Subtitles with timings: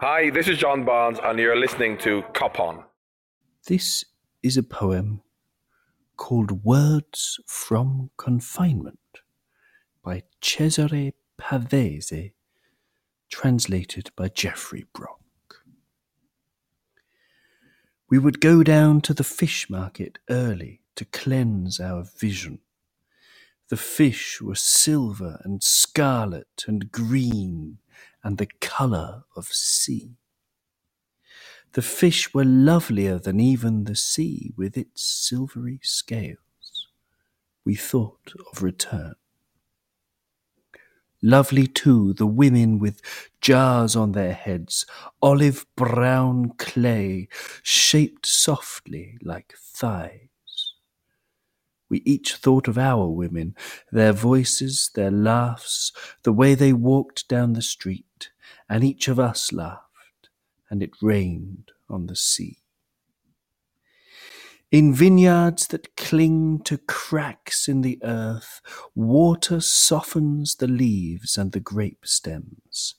[0.00, 2.84] Hi, this is John Barnes, and you're listening to Cop On.
[3.66, 4.04] This
[4.44, 5.22] is a poem
[6.16, 9.00] called Words from Confinement
[10.04, 12.30] by Cesare Pavese,
[13.28, 15.64] translated by Geoffrey Brock.
[18.08, 22.60] We would go down to the fish market early to cleanse our vision.
[23.68, 27.78] The fish were silver and scarlet and green
[28.28, 30.18] and the colour of sea.
[31.72, 36.88] The fish were lovelier than even the sea with its silvery scales.
[37.64, 39.14] We thought of return.
[41.22, 43.00] Lovely too the women with
[43.40, 44.84] jars on their heads,
[45.22, 47.28] olive brown clay,
[47.62, 50.27] shaped softly like thighs.
[51.88, 53.54] We each thought of our women,
[53.90, 55.92] their voices, their laughs,
[56.22, 58.30] the way they walked down the street,
[58.68, 60.28] and each of us laughed,
[60.70, 62.58] and it rained on the sea.
[64.70, 68.60] In vineyards that cling to cracks in the earth,
[68.94, 72.96] water softens the leaves and the grape stems.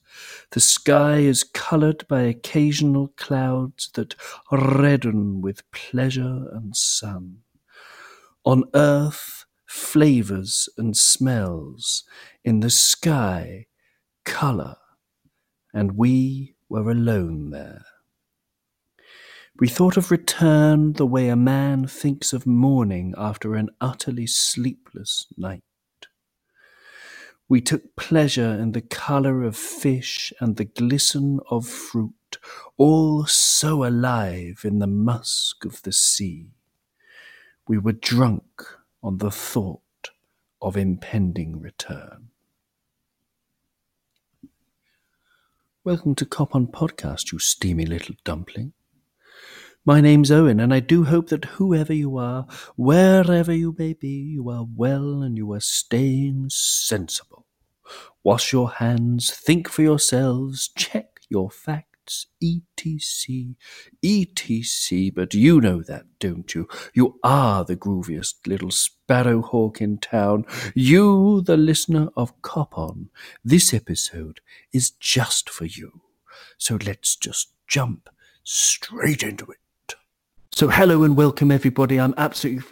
[0.49, 4.16] The sky is coloured by occasional clouds that
[4.52, 7.44] redden with pleasure and sun.
[8.45, 12.04] On earth, flavours and smells,
[12.44, 13.68] in the sky,
[14.26, 14.78] colour,
[15.73, 17.86] and we were alone there.
[19.60, 25.28] We thought of return the way a man thinks of morning after an utterly sleepless
[25.38, 25.64] night.
[27.50, 32.38] We took pleasure in the colour of fish and the glisten of fruit,
[32.78, 36.52] all so alive in the musk of the sea.
[37.70, 38.64] We were drunk
[39.03, 40.09] on the thought
[40.59, 42.30] of impending return.
[45.84, 48.73] Welcome to Cop On Podcast, you steamy little dumpling.
[49.86, 54.17] My name's Owen, and I do hope that whoever you are, wherever you may be,
[54.33, 57.45] you are well and you are staying sensible.
[58.23, 61.89] Wash your hands, think for yourselves, check your facts,
[62.42, 63.55] etc.,
[64.03, 65.11] etc.
[65.15, 66.67] But you know that, don't you?
[66.93, 70.45] You are the grooviest little sparrowhawk in town.
[70.75, 73.09] You, the listener of Cop On.
[73.43, 74.42] This episode
[74.73, 76.02] is just for you.
[76.58, 78.09] So let's just jump
[78.43, 79.58] straight into it.
[80.52, 81.99] So, hello and welcome, everybody.
[81.99, 82.65] I'm absolutely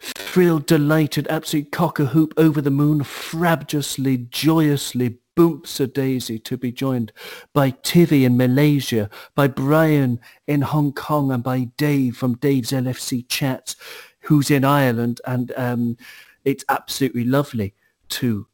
[0.00, 6.58] thrilled, delighted, absolutely cock a hoop, over the moon, frabjously, joyously, boomps a daisy to
[6.58, 7.12] be joined
[7.54, 13.26] by Tivi in Malaysia, by Brian in Hong Kong, and by Dave from Dave's LFC
[13.26, 13.74] Chats,
[14.22, 15.22] who's in Ireland.
[15.24, 15.96] And um,
[16.44, 17.74] it's absolutely lovely
[18.10, 18.48] to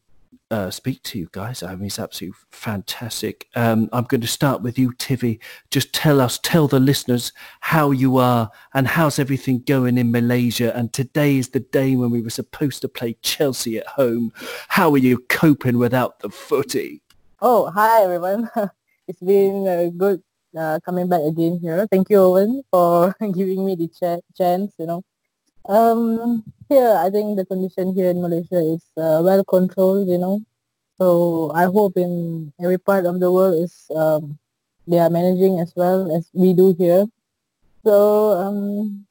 [0.50, 1.62] uh, speak to you guys.
[1.62, 3.48] I mean, it's absolutely fantastic.
[3.54, 5.40] Um, I'm going to start with you, Tivi.
[5.70, 10.76] Just tell us, tell the listeners how you are and how's everything going in Malaysia.
[10.76, 14.32] And today is the day when we were supposed to play Chelsea at home.
[14.68, 17.02] How are you coping without the footy?
[17.40, 18.50] Oh, hi everyone.
[19.08, 20.22] it's been uh, good
[20.56, 21.86] uh, coming back again here.
[21.90, 24.74] Thank you, Owen, for giving me the ch- chance.
[24.78, 25.02] You know,
[25.68, 30.08] um, here I think the condition here in Malaysia is uh, well controlled.
[30.08, 30.40] You know,
[30.98, 34.38] so I hope in every part of the world is um,
[34.86, 37.06] they are managing as well as we do here.
[37.84, 39.06] So um,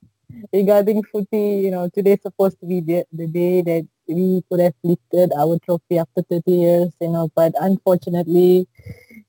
[0.52, 4.74] regarding footy, you know, today's supposed to be the, the day that we could have
[4.84, 8.68] lifted our trophy after 30 years, you know, but unfortunately,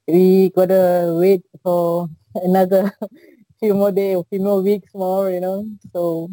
[0.06, 2.92] we gotta wait for another
[3.60, 5.66] few more days, few more weeks more, you know.
[5.92, 6.30] So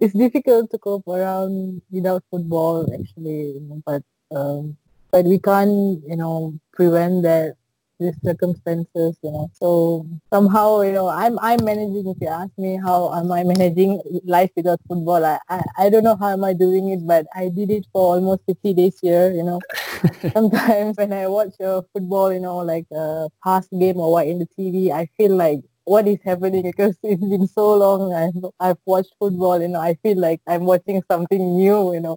[0.00, 4.02] it's difficult to cope around without football actually, but
[4.34, 4.76] um,
[5.10, 7.54] but we can't, you know, prevent that
[8.00, 9.48] these circumstances, you know.
[9.54, 12.08] So somehow, you know, I'm I'm managing.
[12.08, 16.04] If you ask me how am I managing life without football, I I, I don't
[16.04, 19.30] know how am I doing it, but I did it for almost 50 days here.
[19.30, 19.60] You know,
[20.32, 24.38] sometimes when I watch a football, you know, like a past game or what in
[24.40, 28.12] the TV, I feel like what is happening because it's been so long.
[28.14, 32.16] I've, I've watched football you know i feel like i'm watching something new you know.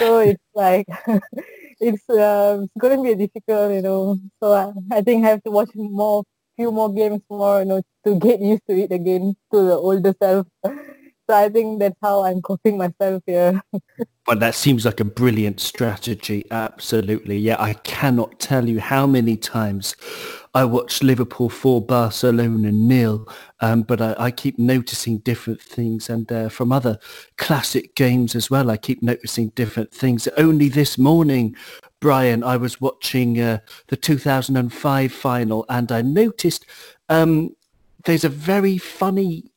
[0.00, 0.86] So it's like
[1.80, 4.18] it's um, it's going to be difficult you know.
[4.42, 6.24] So I, I think i have to watch more
[6.56, 10.14] few more games more you know to get used to it again to the older
[10.22, 10.46] self
[11.28, 13.60] so i think that's how i'm coping myself here
[14.26, 16.44] Well, that seems like a brilliant strategy.
[16.50, 17.38] Absolutely.
[17.38, 19.94] Yeah, I cannot tell you how many times
[20.52, 23.28] I watched Liverpool 4, Barcelona nil,
[23.60, 26.10] um, but I, I, keep noticing different things.
[26.10, 26.98] And uh, from other
[27.36, 30.26] classic games as well, I keep noticing different things.
[30.36, 31.54] Only this morning,
[32.00, 36.66] Brian, I was watching uh, the 2005 final and I noticed
[37.08, 37.54] um,
[38.06, 39.52] there's a very funny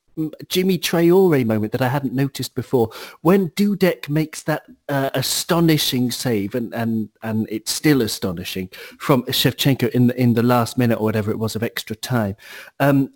[0.46, 2.90] Djimi Traore moment that I hadn't noticed before.
[3.22, 8.70] When Dudek makes that uh, astonishing save, and, and, and it's still astonishing,
[9.00, 12.36] from Shevchenko in the, in the last minute or whatever it was of extra time,
[12.80, 13.14] um,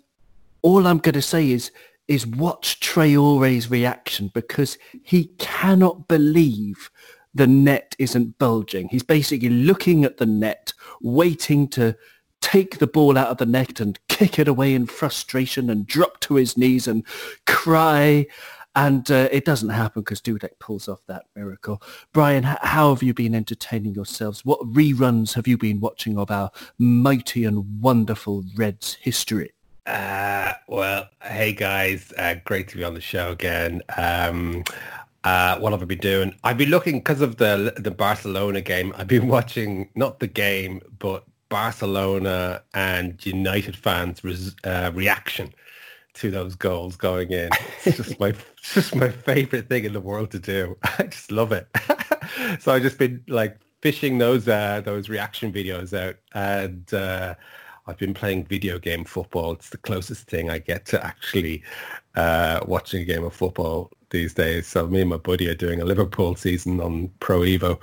[0.62, 1.70] all I'm going to say is
[2.06, 6.90] is watch Traore's reaction because he cannot believe
[7.34, 8.88] the net isn't bulging.
[8.88, 11.96] He's basically looking at the net, waiting to
[12.44, 16.20] take the ball out of the net and kick it away in frustration and drop
[16.20, 17.02] to his knees and
[17.46, 18.26] cry.
[18.76, 21.80] And uh, it doesn't happen because Dudek pulls off that miracle.
[22.12, 24.44] Brian, how have you been entertaining yourselves?
[24.44, 29.52] What reruns have you been watching of our mighty and wonderful Reds history?
[29.86, 33.80] Uh, well, hey guys, uh, great to be on the show again.
[33.96, 34.64] Um,
[35.22, 36.34] uh, what have I been doing?
[36.44, 38.92] I've been looking because of the the Barcelona game.
[38.96, 45.54] I've been watching not the game, but Barcelona and United fans' res, uh, reaction
[46.14, 47.48] to those goals going in.
[47.84, 50.76] It's just my it's just my favorite thing in the world to do.
[50.98, 51.68] I just love it.
[52.60, 57.36] so I've just been like fishing those uh, those reaction videos out, and uh,
[57.86, 59.52] I've been playing video game football.
[59.52, 61.62] It's the closest thing I get to actually
[62.16, 64.66] uh, watching a game of football these days.
[64.66, 67.78] So me and my buddy are doing a Liverpool season on Pro Evo,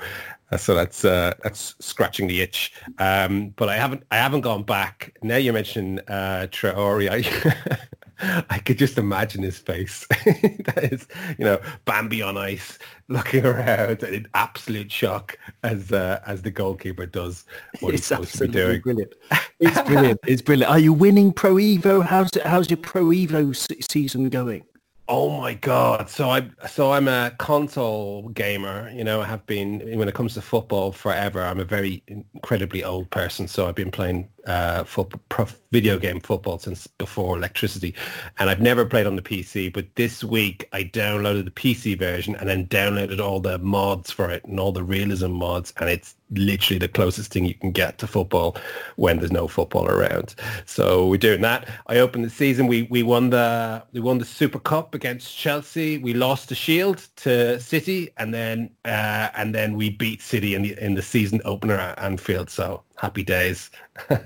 [0.57, 2.73] so that's uh, that's scratching the itch.
[2.97, 5.17] Um, but I haven't I haven't gone back.
[5.23, 7.77] Now you mentioned uh, Traore, I
[8.49, 10.05] I could just imagine his face.
[10.09, 11.07] that is,
[11.37, 12.77] you know, Bambi on ice,
[13.07, 17.45] looking around in absolute shock as uh, as the goalkeeper does
[17.79, 18.81] what it's he's supposed to be doing.
[18.81, 19.13] Brilliant.
[19.59, 20.19] It's brilliant.
[20.27, 20.71] it's brilliant.
[20.71, 22.03] Are you winning Pro Evo?
[22.05, 24.63] How's it, how's your Pro Evo se- season going?
[25.07, 26.09] Oh my god!
[26.09, 28.89] So I so I'm a console gamer.
[28.91, 31.41] You know, I have been when it comes to football forever.
[31.41, 36.59] I'm a very incredibly old person, so I've been playing uh, football, video game football
[36.59, 37.93] since before electricity,
[38.39, 39.71] and I've never played on the PC.
[39.71, 44.29] But this week I downloaded the PC version and then downloaded all the mods for
[44.29, 47.97] it and all the realism mods, and it's literally the closest thing you can get
[47.97, 48.55] to football
[48.95, 50.35] when there's no football around.
[50.65, 51.67] So we're doing that.
[51.87, 52.67] I opened the season.
[52.67, 55.97] We we won the we won the Super Cup against Chelsea.
[55.97, 60.63] We lost the Shield to City, and then uh, and then we beat City in
[60.63, 62.49] the in the season opener at Anfield.
[62.49, 63.71] So happy days.
[64.09, 64.21] and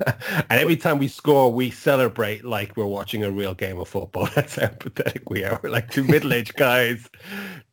[0.49, 4.27] every time we score, we celebrate like we're watching a real game of football.
[4.35, 5.59] That's how pathetic we are.
[5.63, 7.09] We're like two middle-aged guys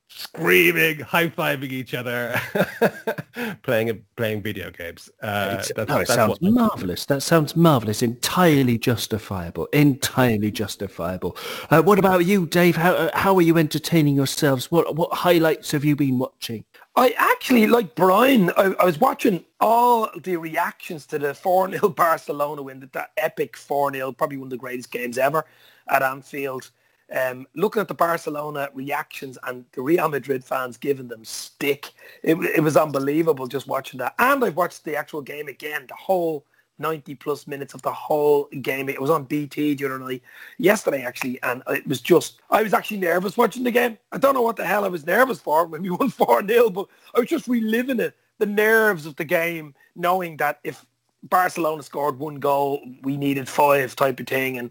[0.06, 2.38] screaming, high-fiving each other,
[3.62, 5.10] playing playing video games.
[5.22, 7.06] Uh, that's, no, it sounds marvelous.
[7.06, 8.02] That sounds marvelous.
[8.02, 9.66] Entirely justifiable.
[9.72, 11.36] Entirely justifiable.
[11.70, 12.76] Uh, what about you, Dave?
[12.76, 14.70] How uh, how are you entertaining yourselves?
[14.70, 16.64] What what highlights have you been watching?
[16.94, 22.62] I actually, like Brian, I, I was watching all the reactions to the 4-0 Barcelona
[22.62, 25.44] win, that epic 4-0, probably one of the greatest games ever
[25.88, 26.70] at Anfield.
[27.14, 31.92] Um, looking at the Barcelona reactions and the Real Madrid fans giving them stick,
[32.22, 34.14] it, it was unbelievable just watching that.
[34.18, 36.44] And I've watched the actual game again, the whole
[36.82, 38.90] 90 plus minutes of the whole game.
[38.90, 40.22] It was on BT the night,
[40.58, 43.96] yesterday actually, and it was just, I was actually nervous watching the game.
[44.10, 46.86] I don't know what the hell I was nervous for when we won 4-0, but
[47.14, 50.84] I was just reliving it, the nerves of the game, knowing that if
[51.22, 54.70] Barcelona scored one goal, we needed five type of thing, and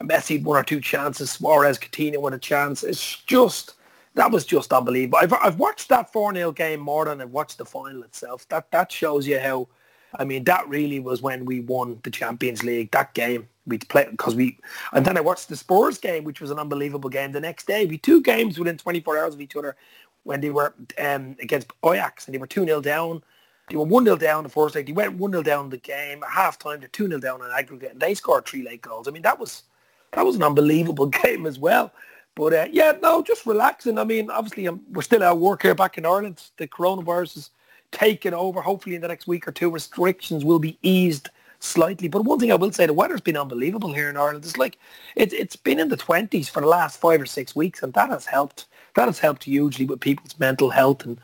[0.00, 2.84] Messi had one or two chances, Suarez, Coutinho won a chance.
[2.84, 3.74] It's just,
[4.14, 5.18] that was just unbelievable.
[5.20, 8.48] I've, I've watched that 4-0 game more than I've watched the final itself.
[8.48, 9.68] That that shows you how
[10.14, 12.90] I mean, that really was when we won the Champions League.
[12.92, 14.58] That game we played because we,
[14.92, 17.32] and then I watched the Spurs game, which was an unbelievable game.
[17.32, 19.76] The next day, we two games within 24 hours of each other
[20.24, 23.22] when they were um, against Ajax and they were two 0 down.
[23.68, 24.86] They were one 0 down the first leg.
[24.86, 26.80] They went one 0 down the game at half time.
[26.80, 29.08] They're two 0 down on aggregate, and they scored three late goals.
[29.08, 29.64] I mean, that was
[30.12, 31.92] that was an unbelievable game as well.
[32.34, 33.98] But uh, yeah, no, just relaxing.
[33.98, 36.42] I mean, obviously, um, we're still at work here back in Ireland.
[36.56, 37.50] The coronavirus is
[37.92, 38.60] taken over.
[38.60, 41.30] Hopefully in the next week or two, restrictions will be eased
[41.60, 42.08] slightly.
[42.08, 44.44] But one thing I will say, the weather's been unbelievable here in Ireland.
[44.44, 44.78] It's like
[45.16, 48.10] it's it's been in the twenties for the last five or six weeks, and that
[48.10, 48.66] has helped.
[48.94, 51.20] That has helped hugely with people's mental health and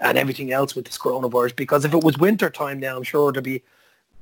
[0.00, 1.56] and everything else with this coronavirus.
[1.56, 3.62] Because if it was winter time now, I'm sure there'd be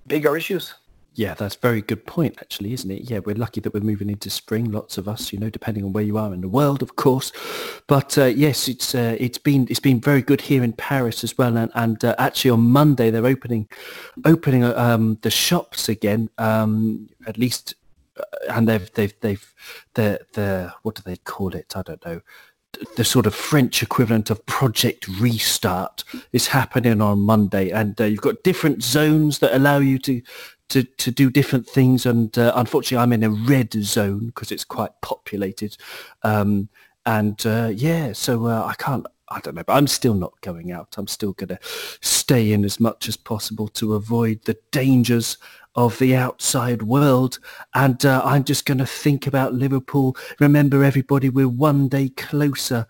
[0.07, 0.75] bigger issues.
[1.17, 3.11] Yeah, that's a very good point, actually, isn't it?
[3.11, 4.71] Yeah, we're lucky that we're moving into spring.
[4.71, 7.33] Lots of us, you know, depending on where you are in the world, of course.
[7.87, 11.39] But uh, yes, it's uh, it's been it's been very good here in Paris as
[11.39, 11.57] well.
[11.57, 13.67] And, and uh, actually, on Monday they're opening
[14.27, 16.29] opening um, the shops again.
[16.37, 17.77] Um, at least,
[18.21, 19.55] uh, and they've they've they've
[19.95, 21.75] the the what do they call it?
[21.75, 22.21] I don't know
[22.97, 28.21] the sort of French equivalent of Project Restart is happening on Monday, and uh, you've
[28.21, 30.21] got different zones that allow you to
[30.69, 32.07] to, to do different things.
[32.07, 35.77] And uh, unfortunately, I'm in a red zone because it's quite populated.
[36.23, 36.69] Um,
[37.05, 39.07] and uh, yeah, so uh, I can't.
[39.29, 40.95] I don't know, but I'm still not going out.
[40.97, 41.59] I'm still going to
[42.01, 45.37] stay in as much as possible to avoid the dangers
[45.75, 47.41] of the outside world.
[47.75, 50.17] And uh, I'm just going to think about Liverpool.
[50.39, 52.87] Remember, everybody, we're one day closer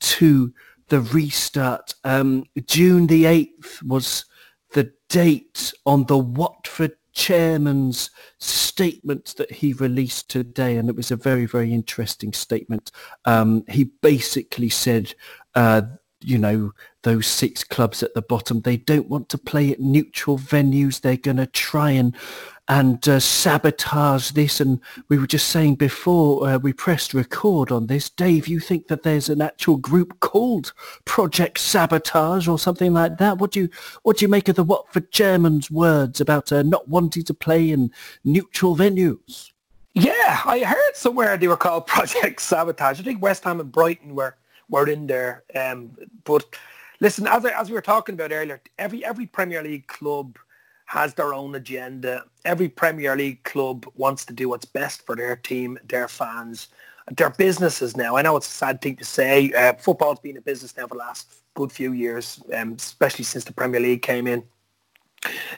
[0.00, 0.54] to
[0.88, 1.94] the restart.
[2.04, 4.26] Um, June the 8th was
[4.72, 11.16] the date on the Watford chairman's statement that he released today, and it was a
[11.16, 12.90] very, very interesting statement.
[13.24, 15.14] Um, he basically said,
[15.54, 15.82] uh,
[16.20, 20.38] you know, those six clubs at the bottom, they don't want to play at neutral
[20.38, 21.00] venues.
[21.00, 22.16] They're going to try and
[22.68, 24.60] and uh, sabotage this.
[24.60, 28.88] And we were just saying before uh, we pressed record on this, Dave, you think
[28.88, 30.72] that there's an actual group called
[31.04, 33.38] Project Sabotage or something like that?
[33.38, 33.68] What do you
[34.02, 37.70] what do you make of the Watford chairman's words about uh, not wanting to play
[37.70, 37.90] in
[38.24, 39.50] neutral venues?
[39.92, 43.00] Yeah, I heard somewhere they were called Project Sabotage.
[43.00, 44.36] I think West Ham and Brighton were
[44.68, 45.44] were in there.
[45.54, 46.44] Um, but
[47.00, 50.38] listen, as I, as we were talking about earlier, every every Premier League club
[50.86, 52.24] has their own agenda.
[52.44, 56.68] Every Premier League club wants to do what's best for their team, their fans,
[57.16, 58.16] their businesses now.
[58.16, 59.52] I know it's a sad thing to say.
[59.52, 63.44] Uh, football's been a business now for the last good few years, um, especially since
[63.44, 64.42] the Premier League came in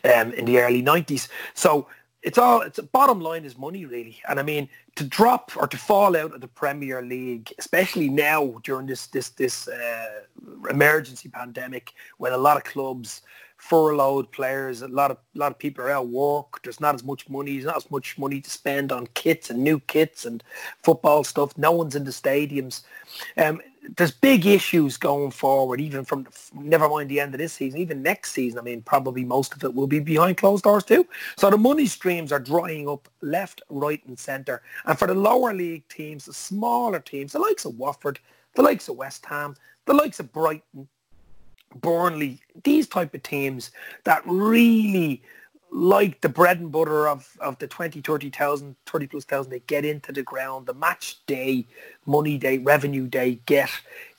[0.05, 1.29] um, in the early 90s.
[1.55, 1.89] So
[2.23, 4.21] it's all, it's a bottom line is money really.
[4.29, 8.61] And I mean, to drop or to fall out of the Premier League, especially now
[8.65, 10.21] during this, this, this uh,
[10.69, 13.23] emergency pandemic when a lot of clubs
[13.69, 14.83] furloughed players.
[14.83, 16.63] A lot of a lot of people are out work.
[16.63, 17.53] There's not as much money.
[17.53, 20.43] There's not as much money to spend on kits and new kits and
[20.83, 21.57] football stuff.
[21.59, 22.83] No one's in the stadiums.
[23.37, 23.61] Um,
[23.97, 28.03] there's big issues going forward, even from never mind the end of this season, even
[28.03, 28.59] next season.
[28.59, 31.07] I mean, probably most of it will be behind closed doors too.
[31.37, 34.63] So the money streams are drying up left, right, and centre.
[34.85, 38.19] And for the lower league teams, the smaller teams, the likes of Watford,
[38.55, 39.55] the likes of West Ham,
[39.87, 40.89] the likes of Brighton,
[41.81, 43.71] Burnley, these type of teams
[44.05, 45.23] that really
[45.71, 49.85] like the bread and butter of, of the 20, 30,000, 30 plus thousand they get
[49.85, 51.67] into the ground, the match day,
[52.07, 53.71] money day, revenue day get.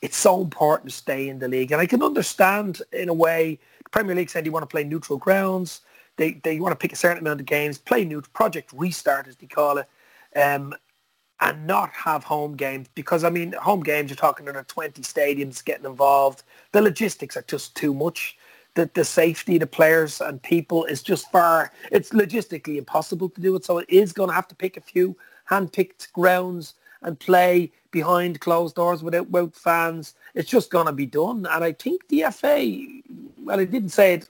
[0.02, 1.72] It's so important to stay in the league.
[1.72, 4.84] And I can understand in a way, the Premier League said you want to play
[4.84, 5.82] neutral grounds.
[6.18, 9.36] They, they want to pick a certain amount of games, play neutral, project restart as
[9.36, 9.88] they call it.
[10.36, 10.76] Um,
[11.40, 15.64] and not have home games because I mean home games you're talking about 20 stadiums
[15.64, 16.44] getting involved.
[16.72, 18.38] The logistics are just too much.
[18.74, 21.72] The, the safety the players and people is just far.
[21.92, 23.66] It's logistically impossible to do it.
[23.66, 25.16] So it is going to have to pick a few
[25.46, 30.16] hand-picked grounds and play behind closed doors without, without fans.
[30.36, 31.48] It's just going to be done.
[31.50, 32.82] And I think the FA,
[33.44, 34.30] well, I didn't say it,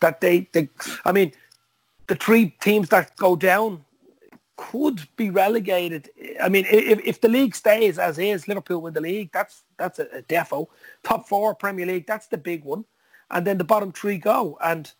[0.00, 0.68] that they, they
[1.04, 1.32] I mean,
[2.06, 3.84] the three teams that go down
[4.56, 6.10] could be relegated.
[6.40, 9.98] I mean, if, if the league stays as is, Liverpool win the league, that's that's
[9.98, 10.68] a, a defo.
[11.02, 12.84] Top four Premier League, that's the big one.
[13.30, 14.58] And then the bottom three go.
[14.62, 14.92] And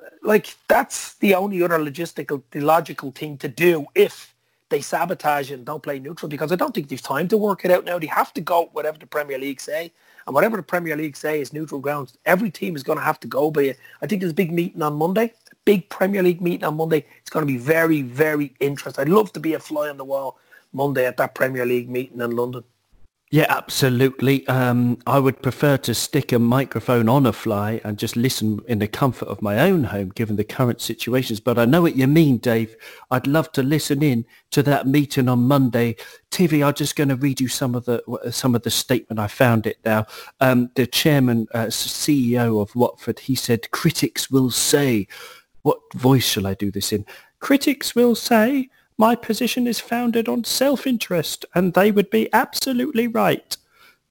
[0.00, 4.34] uh, like that's the only other logistical, the logical thing to do if
[4.70, 7.70] they sabotage and don't play neutral because I don't think they've time to work it
[7.70, 7.98] out now.
[7.98, 9.92] They have to go whatever the Premier League say.
[10.26, 13.20] And whatever the Premier League say is neutral grounds, every team is going to have
[13.20, 13.78] to go by it.
[14.00, 15.32] I think there's a big meeting on Monday
[15.64, 17.04] big Premier League meeting on Monday.
[17.20, 19.02] It's going to be very, very interesting.
[19.02, 20.38] I'd love to be a fly on the wall
[20.72, 22.64] Monday at that Premier League meeting in London.
[23.30, 24.48] Yeah, absolutely.
[24.48, 28.80] Um, I would prefer to stick a microphone on a fly and just listen in
[28.80, 31.42] the comfort of my own home, given the current situations.
[31.42, 32.74] But I know what you mean, Dave.
[33.12, 35.98] I'd love to listen in to that meeting on Monday.
[36.32, 39.20] Tivi, I'm just going to read you some of the some of the statement.
[39.20, 40.06] I found it now.
[40.40, 45.06] Um, the chairman, uh, CEO of Watford, he said, "Critics will say."
[45.64, 47.04] What voice shall I do this in?
[47.40, 53.56] Critics will say my position is founded on self-interest, and they would be absolutely right.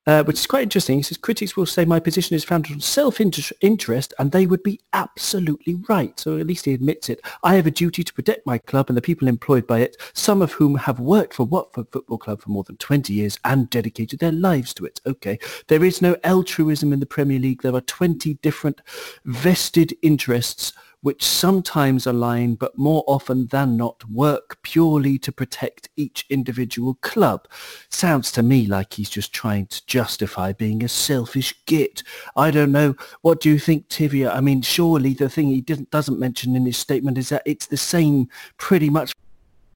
[0.08, 0.98] Uh, which is quite interesting.
[0.98, 4.80] He says critics will say my position is founded on self-interest, and they would be
[4.94, 6.20] absolutely right.
[6.20, 7.22] So at least he admits it.
[7.44, 10.42] I have a duty to protect my club and the people employed by it, some
[10.42, 14.18] of whom have worked for Watford Football Club for more than 20 years and dedicated
[14.18, 15.00] their lives to it.
[15.06, 17.62] Okay, there is no altruism in the Premier League.
[17.62, 18.82] There are 20 different
[19.24, 26.26] vested interests which sometimes align but more often than not work purely to protect each
[26.30, 27.48] individual club.
[27.90, 32.04] Sounds to me like he's just trying to justify being a selfish git.
[32.36, 32.96] I don't know.
[33.22, 34.36] What do you think, Tivia?
[34.36, 37.68] I mean, surely the thing he doesn't, doesn't mention in his statement is that it's
[37.68, 38.28] the same
[38.58, 39.14] pretty much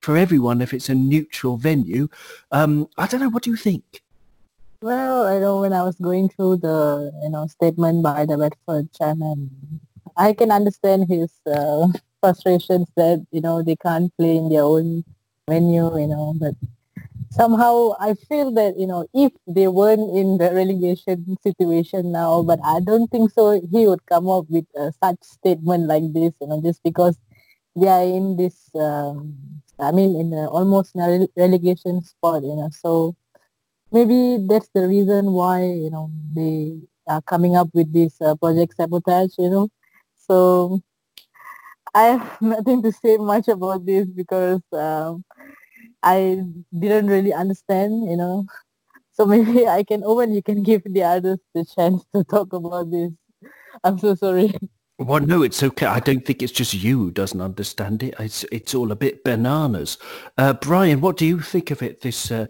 [0.01, 2.09] for everyone if it's a neutral venue.
[2.51, 3.29] Um, I don't know.
[3.29, 4.03] What do you think?
[4.81, 8.91] Well, I know when I was going through the you know statement by the Watford
[8.91, 9.49] chairman,
[10.17, 11.87] I can understand his uh,
[12.21, 15.03] frustrations that you know they can't play in their own
[15.49, 16.33] venue, you know.
[16.39, 16.55] But
[17.31, 22.59] somehow I feel that you know if they weren't in the relegation situation now, but
[22.63, 23.61] I don't think so.
[23.71, 27.17] He would come up with uh, such statement like this, you know, just because
[27.75, 28.69] they are in this.
[28.75, 29.35] Um,
[29.79, 32.69] I mean, in a, almost in a relegation spot, you know.
[32.71, 33.15] So
[33.91, 38.75] maybe that's the reason why you know they are coming up with this uh, project
[38.75, 39.69] sabotage you know
[40.27, 40.81] so
[41.93, 45.23] i have nothing to say much about this because um,
[46.03, 46.39] i
[46.79, 48.45] didn't really understand you know.
[49.13, 52.91] So maybe i can open you can give the others the chance to talk about
[52.91, 53.11] this.
[53.83, 54.53] I'm so sorry
[54.99, 55.87] Well, no, it's okay.
[55.87, 58.13] I don't think it's just you who doesn't understand it.
[58.19, 59.97] It's it's all a bit bananas.
[60.37, 62.01] Uh, Brian, what do you think of it?
[62.01, 62.45] This uh,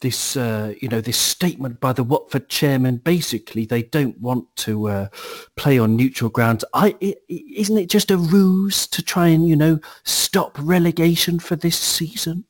[0.00, 2.98] this uh, you know this statement by the Watford chairman.
[2.98, 5.08] Basically, they don't want to uh,
[5.56, 6.64] play on neutral grounds.
[6.72, 11.56] I is isn't it just a ruse to try and you know stop relegation for
[11.56, 12.44] this season?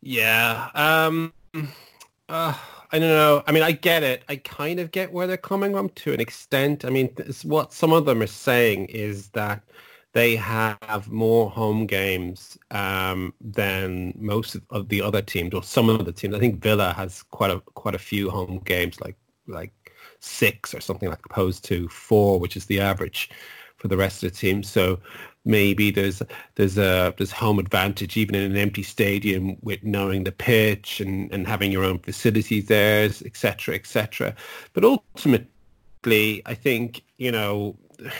[0.00, 0.70] Yeah.
[0.74, 1.34] Um,
[2.28, 2.54] uh,
[2.94, 3.42] I don't know.
[3.48, 4.22] I mean, I get it.
[4.28, 6.84] I kind of get where they're coming from to an extent.
[6.84, 9.64] I mean, what some of them are saying is that
[10.12, 16.04] they have more home games um, than most of the other teams, or some of
[16.04, 16.36] the teams.
[16.36, 19.16] I think Villa has quite a quite a few home games, like
[19.48, 19.72] like
[20.20, 23.28] six or something like opposed to four, which is the average
[23.76, 24.62] for the rest of the team.
[24.62, 25.00] So
[25.44, 26.22] maybe there's
[26.54, 31.32] there's a there's home advantage even in an empty stadium with knowing the pitch and,
[31.32, 34.34] and having your own facilities there, etc., etc.
[34.72, 37.76] But ultimately, I think you know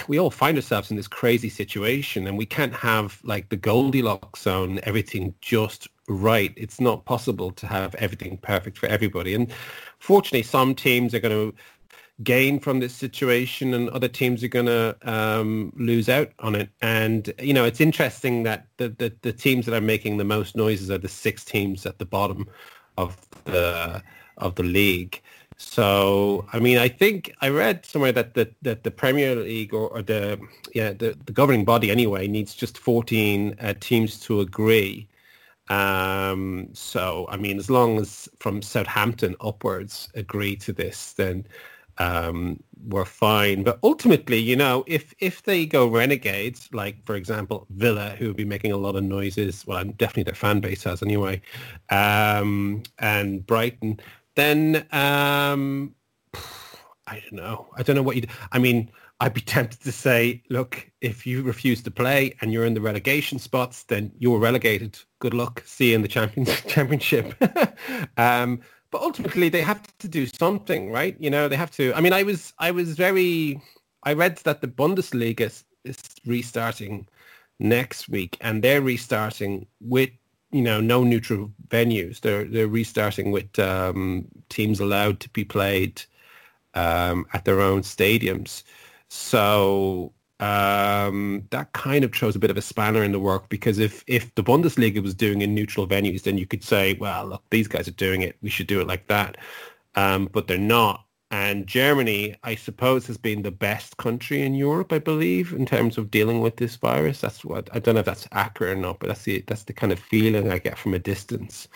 [0.07, 4.43] we all find ourselves in this crazy situation, and we can't have like the Goldilocks
[4.43, 6.53] zone, everything just right.
[6.57, 9.51] It's not possible to have everything perfect for everybody, and
[9.99, 11.57] fortunately, some teams are going to
[12.23, 16.69] gain from this situation and other teams are going to um, lose out on it.
[16.81, 20.55] And, you know, it's interesting that the, the, the, teams that are making the most
[20.55, 22.49] noises are the six teams at the bottom
[22.97, 24.03] of the
[24.39, 25.21] of the league.
[25.57, 29.89] So, I mean, I think I read somewhere that the, that the Premier League or,
[29.89, 30.41] or the
[30.75, 35.09] yeah the, the governing body anyway needs just 14 uh, teams to agree.
[35.69, 41.47] Um, so, I mean, as long as from Southampton upwards agree to this, then
[41.99, 43.63] um, were fine.
[43.63, 48.37] But ultimately, you know, if if they go renegades, like for example Villa, who would
[48.37, 51.41] be making a lot of noises, well, I'm definitely their fan base has anyway,
[51.91, 54.01] um, and Brighton,
[54.35, 55.95] then um,
[57.07, 57.69] I don't know.
[57.77, 58.27] I don't know what you.
[58.53, 62.65] I mean, I'd be tempted to say, look, if you refuse to play and you're
[62.65, 64.99] in the relegation spots, then you're relegated.
[65.19, 65.63] Good luck.
[65.67, 67.35] See you in the champions championship.
[68.17, 68.61] um,
[68.95, 71.17] but ultimately they have to do something, right?
[71.19, 71.93] You know, they have to.
[71.95, 73.61] I mean, I was I was very.
[74.05, 77.09] I read that the Bundesliga is, is restarting
[77.59, 80.11] next week, and they're restarting with
[80.53, 82.21] you know no neutral venues.
[82.21, 86.01] They're they're restarting with um, teams allowed to be played
[86.75, 88.63] um, at their own stadiums.
[89.09, 90.13] So
[90.45, 94.05] um, that kind of throws a bit of a spanner in the work because if,
[94.07, 97.67] if the Bundesliga was doing in neutral venues, then you could say, well, look, these
[97.67, 98.37] guys are doing it.
[98.43, 99.39] We should do it like that.
[99.95, 101.07] Um, but they're not.
[101.31, 105.97] And Germany, I suppose, has been the best country in Europe, I believe, in terms
[105.97, 107.23] of dealing with this virus.
[107.23, 109.73] That's what I don't know if that's accurate or not, but that's the that's the
[109.73, 111.67] kind of feeling I get from a distance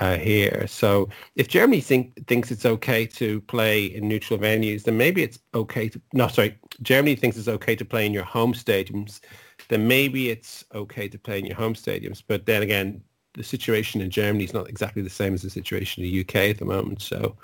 [0.00, 0.66] uh, here.
[0.66, 5.38] So if Germany think, thinks it's okay to play in neutral venues, then maybe it's
[5.54, 9.20] okay to, no, sorry, Germany thinks it's okay to play in your home stadiums,
[9.68, 12.22] then maybe it's okay to play in your home stadiums.
[12.26, 13.02] But then again,
[13.34, 16.50] the situation in Germany is not exactly the same as the situation in the UK
[16.50, 17.02] at the moment.
[17.02, 17.36] So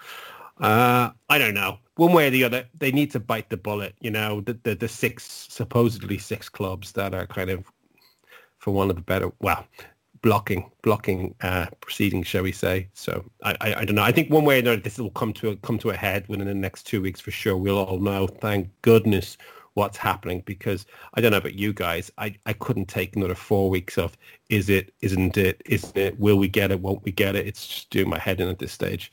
[0.60, 1.78] uh, I don't know.
[1.96, 3.94] One way or the other, they need to bite the bullet.
[4.00, 7.70] You know, the, the, the six, supposedly six clubs that are kind of,
[8.58, 9.66] for one of the better, well,
[10.24, 12.88] blocking blocking uh, proceedings, shall we say?
[12.94, 14.02] So I, I, I don't know.
[14.02, 16.26] I think one way or another this will come to a, come to a head
[16.28, 17.58] within the next two weeks for sure.
[17.58, 18.26] We'll all know.
[18.26, 19.36] Thank goodness
[19.74, 22.10] what's happening because I don't know about you guys.
[22.16, 24.16] I, I couldn't take another four weeks of
[24.48, 27.46] is it, isn't it, isn't it, will we get it, won't we get it?
[27.46, 29.12] It's just doing my head in at this stage.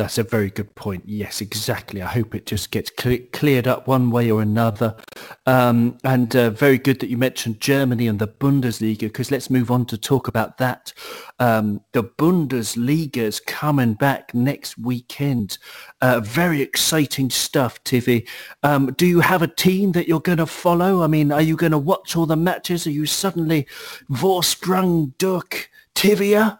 [0.00, 1.02] That's a very good point.
[1.04, 2.00] Yes, exactly.
[2.00, 4.96] I hope it just gets cl- cleared up one way or another.
[5.44, 9.70] Um, and uh, very good that you mentioned Germany and the Bundesliga, because let's move
[9.70, 10.94] on to talk about that.
[11.38, 15.58] Um, the Bundesliga is coming back next weekend.
[16.00, 18.26] Uh, very exciting stuff, Tivi.
[18.62, 21.02] Um, do you have a team that you're going to follow?
[21.02, 22.86] I mean, are you going to watch all the matches?
[22.86, 23.66] Are you suddenly
[24.10, 26.58] Vorsprung durch Tivia?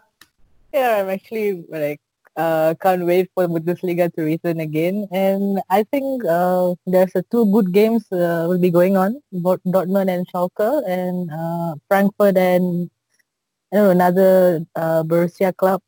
[0.71, 1.99] Yeah, I'm actually like
[2.41, 5.07] uh, can't wait for Bundesliga to return again.
[5.11, 10.09] And I think uh, there's a two good games uh, will be going on, Dortmund
[10.09, 12.89] and Schalke, and uh, Frankfurt and
[13.71, 15.81] I know, another uh, Borussia club.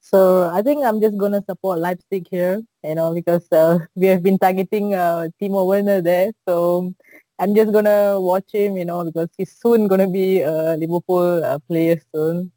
[0.00, 4.22] So I think I'm just gonna support Leipzig here, you know, because uh, we have
[4.22, 6.32] been targeting uh, Timo Werner there.
[6.46, 6.94] So
[7.38, 11.58] I'm just gonna watch him, you know, because he's soon gonna be a Liverpool uh,
[11.68, 12.52] player soon.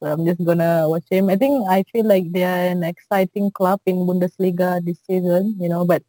[0.00, 1.28] So I'm just gonna watch him.
[1.30, 5.68] I think I feel like they are an exciting club in Bundesliga this season, you
[5.68, 5.84] know.
[5.84, 6.02] But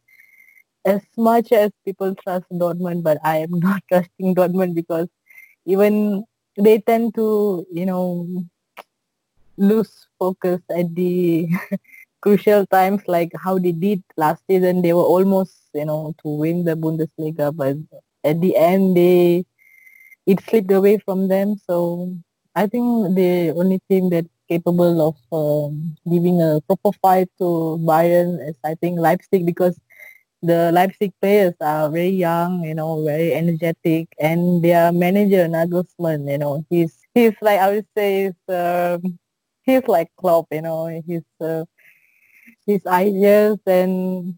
[0.84, 5.08] as much as people trust Dortmund, but I am not trusting Dortmund because
[5.66, 6.24] even
[6.56, 8.26] they tend to, you know,
[9.58, 11.48] lose focus at the
[12.20, 14.82] crucial times like how they did last season.
[14.82, 17.76] They were almost, you know, to win the Bundesliga, but
[18.24, 19.44] at the end they
[20.26, 21.56] it slipped away from them.
[21.66, 22.16] So
[22.56, 28.40] I think the only team that's capable of um, giving a proper fight to Bayern
[28.48, 29.78] is I think Leipzig because
[30.42, 36.38] the Leipzig players are very young, you know, very energetic, and their manager Nagelsmann, you
[36.38, 39.18] know, he's he's like I would say he's, um,
[39.64, 41.64] he's like Klopp, you know, his uh,
[42.66, 44.36] his ideas and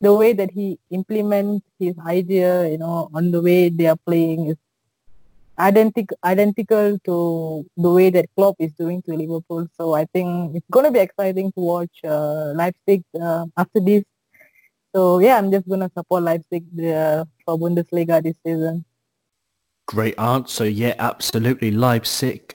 [0.00, 4.48] the way that he implements his idea, you know, on the way they are playing
[4.48, 4.56] is
[5.58, 9.66] identical identical to the way that Klopp is doing to Liverpool.
[9.76, 14.04] So I think it's going to be exciting to watch uh, Leipzig uh, after this.
[14.94, 18.84] So yeah, I'm just going to support Leipzig uh, for Bundesliga this season.
[19.86, 20.68] Great answer.
[20.68, 21.70] Yeah, absolutely.
[21.70, 22.54] Leipzig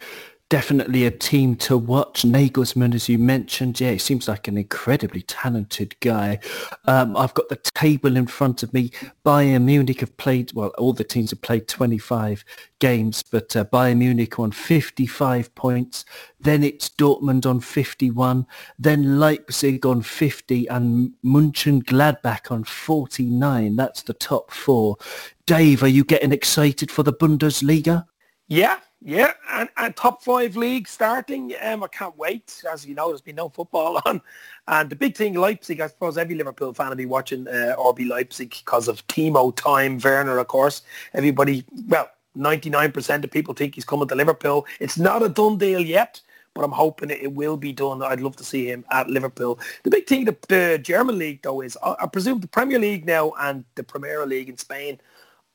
[0.52, 2.24] definitely a team to watch.
[2.24, 6.40] Nagelsmann, as you mentioned, yeah, he seems like an incredibly talented guy.
[6.84, 8.92] Um, I've got the table in front of me.
[9.26, 12.44] Bayern Munich have played, well, all the teams have played 25
[12.80, 16.04] games, but uh, Bayern Munich on 55 points.
[16.42, 18.46] Then it's Dortmund on 51.
[18.78, 23.78] Then Leipzig on 50 and Munchen Gladbach on 49.
[23.78, 24.98] That's the top four.
[25.46, 28.06] Dave, are you getting excited for the Bundesliga?
[28.50, 31.54] Yeah, yeah, and, and top five league starting.
[31.62, 32.62] Um, I can't wait.
[32.72, 34.22] As you know, there's been no football on.
[34.68, 38.08] And the big thing, Leipzig, I suppose every Liverpool fan will be watching uh, RB
[38.08, 40.84] Leipzig because of Timo Time Werner, of course.
[41.16, 44.68] Everybody, well, 99% of people think he's coming to Liverpool.
[44.80, 46.22] It's not a done deal yet,
[46.54, 48.04] but I'm hoping it, will be done.
[48.04, 49.60] I'd love to see him at Liverpool.
[49.84, 53.08] The big thing, the, the German league, though, is I, I presume the Premier League
[53.08, 55.00] now and the Premier League in Spain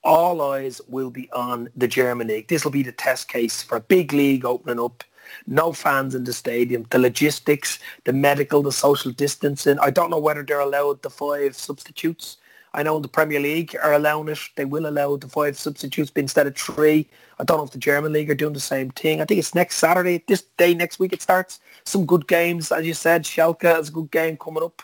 [0.07, 2.47] all eyes will be on the German league.
[2.47, 5.03] This will be the test case for a big league opening up.
[5.49, 6.87] No fans in the stadium.
[6.91, 9.81] The logistics, the medical, the social distancing.
[9.81, 12.37] I don't know whether they're allowed the five substitutes.
[12.73, 14.39] I know the Premier League are allowing it.
[14.55, 17.09] They will allow the five substitutes instead of three.
[17.41, 19.21] I don't know if the German League are doing the same thing.
[19.21, 20.23] I think it's next Saturday.
[20.29, 21.59] This day next week it starts.
[21.85, 23.25] Some good games, as you said.
[23.25, 24.83] Schalke has a good game coming up.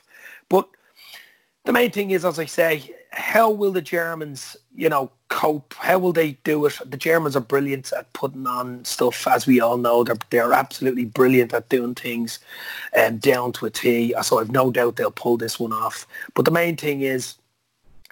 [0.48, 0.68] But
[1.64, 5.74] the main thing is, as I say, how will the Germans, you know, cope?
[5.74, 6.78] How will they do it?
[6.84, 10.02] The Germans are brilliant at putting on stuff, as we all know.
[10.02, 12.38] They're, they're absolutely brilliant at doing things
[12.96, 14.14] um, down to a T.
[14.22, 16.06] So I've no doubt they'll pull this one off.
[16.34, 17.36] But the main thing is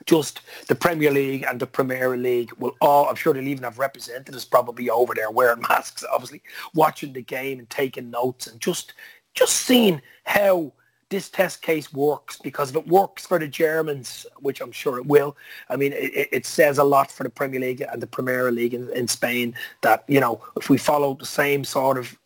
[0.05, 3.79] just the Premier League and the Premier League will all, I'm sure they'll even have
[3.79, 6.43] representatives probably over there wearing masks, obviously,
[6.75, 8.93] watching the game and taking notes and just
[9.35, 10.73] just seeing how
[11.11, 15.07] this test case works because if it works for the Germans, which I'm sure it
[15.07, 15.37] will,
[15.69, 18.75] I mean, it, it says a lot for the Premier League and the Premier League
[18.75, 22.17] in, in Spain that, you know, if we follow the same sort of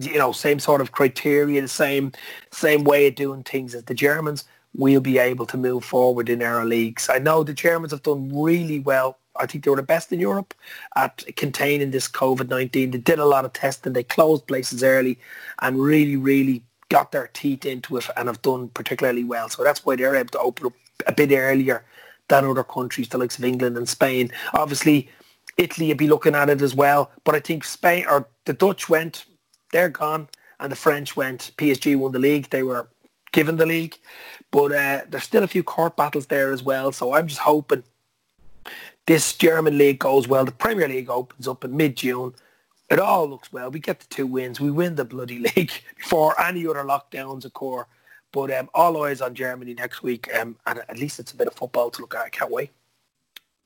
[0.00, 2.12] you know, same sort of criteria, the same
[2.52, 6.42] same way of doing things as the Germans, we'll be able to move forward in
[6.42, 7.08] our leagues.
[7.10, 9.18] I know the Germans have done really well.
[9.36, 10.54] I think they were the best in Europe
[10.96, 12.92] at containing this COVID-19.
[12.92, 13.92] They did a lot of testing.
[13.92, 15.18] They closed places early
[15.60, 19.48] and really, really got their teeth into it and have done particularly well.
[19.48, 20.72] So that's why they're able to open up
[21.06, 21.84] a bit earlier
[22.28, 24.30] than other countries, the likes of England and Spain.
[24.54, 25.08] Obviously,
[25.56, 27.10] Italy would be looking at it as well.
[27.24, 29.24] But I think Spain or the Dutch went,
[29.72, 30.28] they're gone,
[30.60, 31.52] and the French went.
[31.58, 32.50] PSG won the league.
[32.50, 32.88] They were
[33.32, 33.96] given the league.
[34.50, 36.92] But uh, there's still a few court battles there as well.
[36.92, 37.82] So I'm just hoping
[39.06, 40.44] this German league goes well.
[40.44, 42.34] The Premier League opens up in mid-June
[42.90, 43.70] it all looks well.
[43.70, 44.60] We get the two wins.
[44.60, 47.86] We win the bloody league before any other lockdowns occur.
[48.32, 51.46] But um, all eyes on Germany next week, um, and at least it's a bit
[51.46, 52.26] of football to look at.
[52.26, 52.70] I can't wait.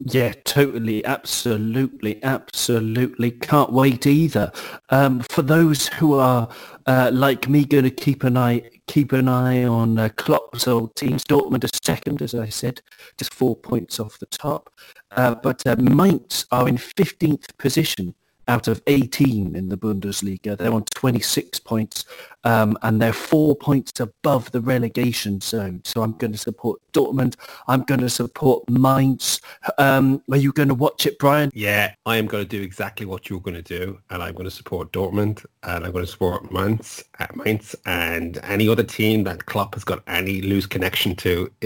[0.04, 3.30] Yeah, totally, absolutely, absolutely.
[3.32, 4.50] Can't wait either.
[4.90, 6.48] Um, for those who are
[6.86, 10.94] uh, like me, going to keep an eye keep an eye on uh, Klopp's old
[10.96, 11.24] teams.
[11.24, 12.80] Dortmund are second, as I said,
[13.16, 14.70] just four points off the top.
[15.12, 18.14] Uh, but uh, Mainz are in 15th position
[18.52, 20.58] out of 18 in the Bundesliga.
[20.58, 22.04] They're on 26 points
[22.44, 25.80] um, and they're four points above the relegation zone.
[25.84, 27.36] So I'm going to support Dortmund.
[27.66, 29.40] I'm going to support Mainz.
[29.78, 31.50] Um, are you going to watch it, Brian?
[31.54, 34.44] Yeah, I am going to do exactly what you're going to do, and I'm going
[34.44, 39.24] to support Dortmund, and I'm going to support Mainz, uh, Mainz, and any other team
[39.24, 41.50] that Klopp has got any loose connection to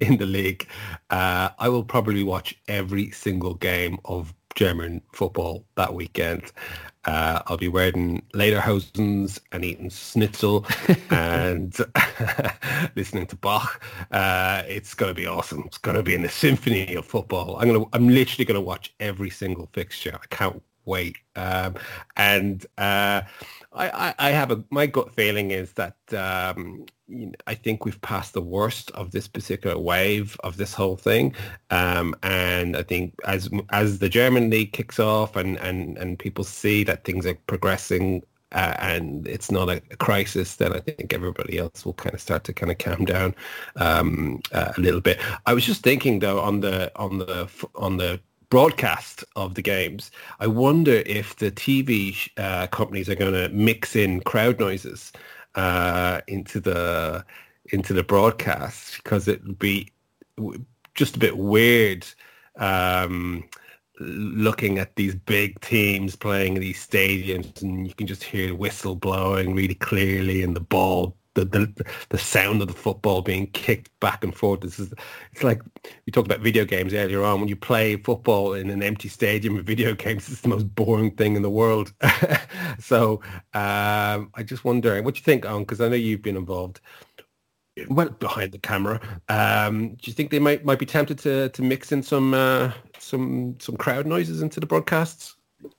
[0.00, 0.68] in the league.
[1.10, 6.52] Uh, I will probably watch every single game of German football that weekend.
[7.06, 10.66] Uh, I'll be wearing lederhosens and eating schnitzel
[11.10, 11.74] and
[12.94, 13.82] listening to Bach.
[14.10, 15.62] Uh, it's going to be awesome.
[15.64, 17.56] It's going to be in the symphony of football.
[17.56, 17.88] I'm going to.
[17.94, 20.12] I'm literally going to watch every single fixture.
[20.14, 21.16] I can't wait.
[21.36, 21.76] Um,
[22.18, 23.22] and uh,
[23.72, 26.84] I, I, I, have a my gut feeling is that um,
[27.46, 31.34] I think we've passed the worst of this particular wave of this whole thing,
[31.70, 36.44] um, and I think as as the German league kicks off and and and people
[36.44, 38.22] see that things are progressing.
[38.52, 42.42] Uh, and it's not a, crisis, then I think everybody else will kind of start
[42.44, 43.32] to kind of calm down
[43.76, 45.20] um, uh, a little bit.
[45.46, 48.18] I was just thinking though on the on the on the
[48.48, 53.94] broadcast of the games, I wonder if the TV uh, companies are going to mix
[53.94, 55.12] in crowd noises
[55.54, 57.24] uh, into the
[57.72, 59.90] into the broadcast because it would be
[60.94, 62.06] just a bit weird
[62.56, 63.44] um,
[64.00, 68.54] looking at these big teams playing in these stadiums and you can just hear the
[68.54, 73.46] whistle blowing really clearly and the ball the, the the sound of the football being
[73.48, 74.60] kicked back and forth.
[74.60, 74.92] This is
[75.32, 75.62] it's like
[76.06, 77.40] we talked about video games earlier on.
[77.40, 81.12] When you play football in an empty stadium with video games, it's the most boring
[81.12, 81.92] thing in the world.
[82.78, 83.20] so
[83.54, 86.80] um, I just wonder what you think, on because I know you've been involved.
[87.88, 91.62] Well, behind the camera, um, do you think they might might be tempted to to
[91.62, 95.36] mix in some uh, some some crowd noises into the broadcasts?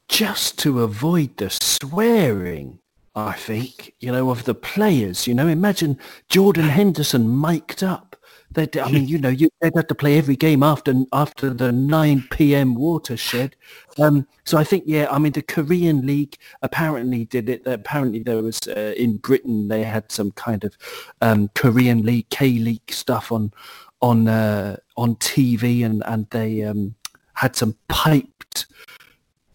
[0.07, 2.80] Just to avoid the swearing.
[3.15, 5.27] I think, you know, of the players.
[5.27, 5.97] You know, imagine
[6.29, 8.15] Jordan Henderson mic'd up.
[8.53, 11.71] They'd, I mean, you know, you, they'd have to play every game after after the
[11.71, 12.75] 9 p.m.
[12.75, 13.55] watershed.
[13.97, 17.65] Um, so I think, yeah, I mean, the Korean League apparently did it.
[17.65, 20.77] Apparently there was, uh, in Britain, they had some kind of
[21.21, 23.53] um, Korean League, K-League stuff on
[24.01, 26.95] on uh, on TV and, and they um,
[27.35, 28.65] had some piped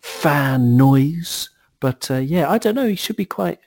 [0.00, 2.88] fan noise but uh, yeah, I don't know.
[2.88, 3.58] He should be quite,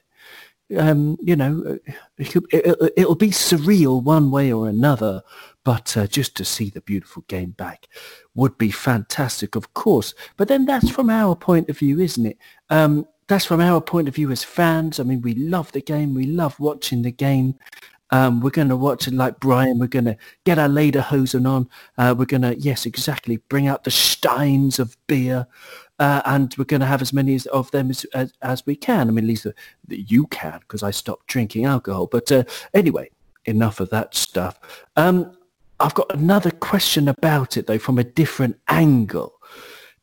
[0.78, 1.80] um, you know,
[2.18, 5.22] it, will be surreal one way or another.
[5.64, 7.88] But uh, just to see the beautiful game back
[8.34, 10.14] would be fantastic, of course.
[10.38, 12.38] But then that's from our point of view, isn't it?
[12.70, 15.00] Um, that's from our point of view as fans.
[15.00, 16.16] I mean, we love the game.
[16.16, 17.56] We love watching the game.
[18.12, 19.78] Um, we're going to watch it like Brian.
[19.78, 21.70] We're going to get our lederhosen on.
[21.98, 25.46] Uh, we're going to, yes, exactly, bring out the steins of beer
[26.00, 29.08] uh, and we're going to have as many of them as, as, as we can.
[29.08, 32.08] I mean, at least that you can, because I stopped drinking alcohol.
[32.08, 33.10] But uh, anyway,
[33.46, 34.60] enough of that stuff.
[34.96, 35.38] Um,
[35.80, 39.34] I've got another question about it, though, from a different angle.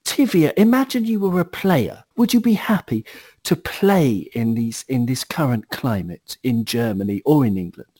[0.04, 2.04] Tivia, imagine you were a player.
[2.16, 3.04] Would you be happy
[3.42, 7.90] to play in these in this current climate in Germany or in England?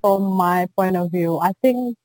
[0.00, 1.96] From my point of view, I think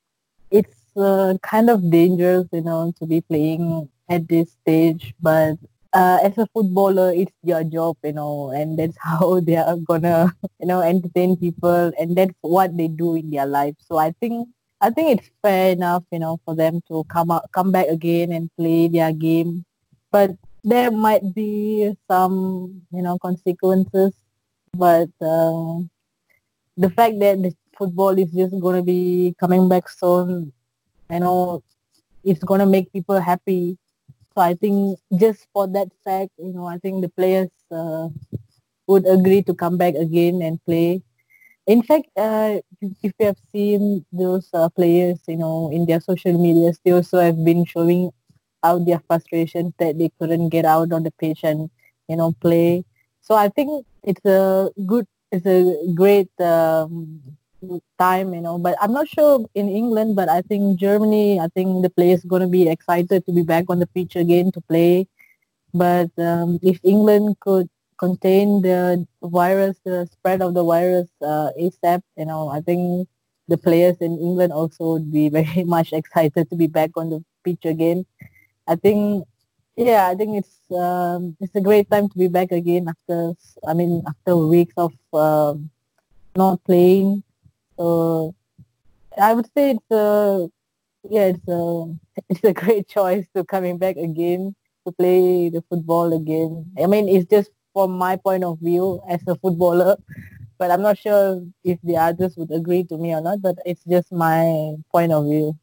[0.50, 5.56] it's uh, kind of dangerous, you know, to be playing at this stage, but
[5.92, 10.32] uh, as a footballer, it's your job, you know, and that's how they are gonna,
[10.60, 13.74] you know, entertain people, and that's what they do in their life.
[13.78, 14.48] So I think
[14.80, 18.32] I think it's fair enough, you know, for them to come out, come back again
[18.32, 19.64] and play their game,
[20.10, 20.30] but
[20.64, 24.12] there might be some, you know, consequences.
[24.74, 25.86] But uh,
[26.76, 30.52] the fact that the football is just gonna be coming back soon,
[31.12, 31.62] you know,
[32.24, 33.78] it's gonna make people happy
[34.34, 38.08] so I think just for that fact, you know, I think the players uh,
[38.86, 41.02] would agree to come back again and play.
[41.66, 46.32] In fact, uh, if you have seen those uh, players, you know, in their social
[46.38, 48.10] medias, they also have been showing
[48.64, 51.70] out their frustrations that they couldn't get out on the pitch and,
[52.08, 52.84] you know, play.
[53.20, 57.22] So I think it's a good, it's a great um,
[57.98, 58.58] time, you know.
[58.58, 62.42] But I'm not sure in England, but I think Germany, I think the players going
[62.42, 65.06] to be excited to be back on the pitch again to play.
[65.74, 72.02] But um, if England could contain the virus, the spread of the virus uh, ASAP,
[72.16, 73.08] you know, I think
[73.48, 77.24] the players in England also would be very much excited to be back on the
[77.44, 78.04] pitch again.
[78.66, 79.24] I think,
[79.76, 83.34] yeah, I think it's um, it's a great time to be back again after,
[83.66, 85.70] I mean, after weeks of um,
[86.36, 87.22] not playing.
[87.78, 88.34] So
[89.20, 90.48] I would say it's a
[91.10, 91.86] yeah, it's a
[92.30, 94.54] it's a great choice to coming back again.
[94.86, 96.66] to play the football again.
[96.82, 99.96] I mean, it's just from my point of view as a footballer,
[100.58, 103.42] but I'm not sure if the others would agree to me or not.
[103.42, 105.58] But it's just my point of view.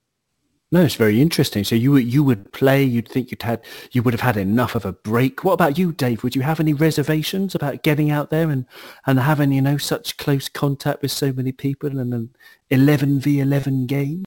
[0.72, 1.64] No, it's very interesting.
[1.64, 2.84] So you would you would play.
[2.84, 5.44] You'd think you'd had you would have had enough of a break.
[5.44, 6.24] What about you, Dave?
[6.24, 8.66] Would you have any reservations about getting out there and
[9.08, 12.30] and having you know such close contact with so many people and an
[12.70, 14.26] eleven v eleven game?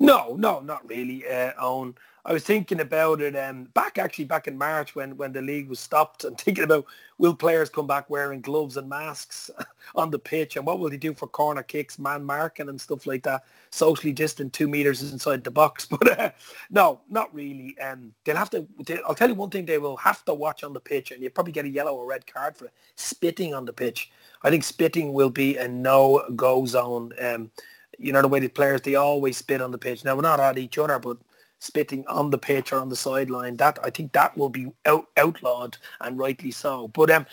[0.00, 1.26] No, no, not really.
[1.28, 5.32] Uh, Owen, I was thinking about it um, back actually back in March when, when
[5.32, 6.84] the league was stopped and thinking about
[7.16, 9.50] will players come back wearing gloves and masks
[9.96, 13.06] on the pitch and what will they do for corner kicks, man marking and stuff
[13.06, 15.88] like that, socially distant two meters inside the box.
[15.98, 16.30] But uh,
[16.70, 17.76] no, not really.
[17.80, 20.62] Um, they'll have to, they, I'll tell you one thing, they will have to watch
[20.62, 23.54] on the pitch and you'll probably get a yellow or red card for it, spitting
[23.54, 24.12] on the pitch.
[24.44, 27.12] I think spitting will be a no-go zone.
[27.20, 27.50] Um,
[27.98, 30.04] you know, the way the players, they always spit on the pitch.
[30.04, 31.18] Now, we're not at each other, but
[31.58, 33.56] spitting on the pitch or on the sideline.
[33.56, 36.88] That I think that will be out, outlawed and rightly so.
[36.88, 37.26] But um,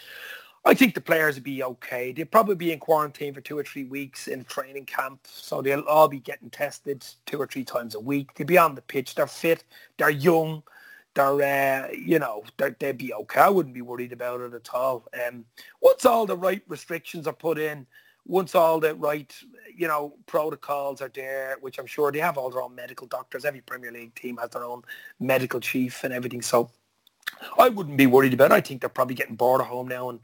[0.65, 2.11] I think the players will be okay.
[2.11, 5.81] They'll probably be in quarantine for two or three weeks in training camp, so they'll
[5.81, 8.33] all be getting tested two or three times a week.
[8.33, 9.13] They'll be on the pitch.
[9.13, 9.63] They're fit.
[9.97, 10.63] They're young.
[11.13, 13.41] They're, uh, you know, they're, they'll be okay.
[13.41, 15.07] I wouldn't be worried about it at all.
[15.27, 15.45] Um,
[15.81, 17.85] once all the right restrictions are put in,
[18.25, 19.33] once all the right,
[19.75, 23.45] you know, protocols are there, which I'm sure they have all their own medical doctors.
[23.45, 24.81] Every Premier League team has their own
[25.19, 26.41] medical chief and everything.
[26.41, 26.71] So
[27.59, 28.55] I wouldn't be worried about it.
[28.55, 30.19] I think they're probably getting bored at home now and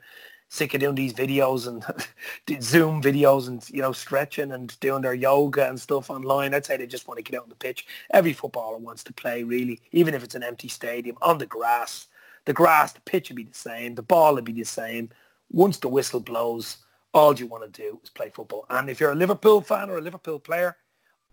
[0.49, 5.13] sick of doing these videos and Zoom videos and, you know, stretching and doing their
[5.13, 6.53] yoga and stuff online.
[6.53, 7.85] I'd say they just want to get out on the pitch.
[8.11, 12.07] Every footballer wants to play, really, even if it's an empty stadium, on the grass.
[12.45, 13.93] The grass, the pitch would be the same.
[13.93, 15.09] The ball would be the same.
[15.51, 16.77] Once the whistle blows,
[17.13, 18.65] all you want to do is play football.
[18.69, 20.77] And if you're a Liverpool fan or a Liverpool player,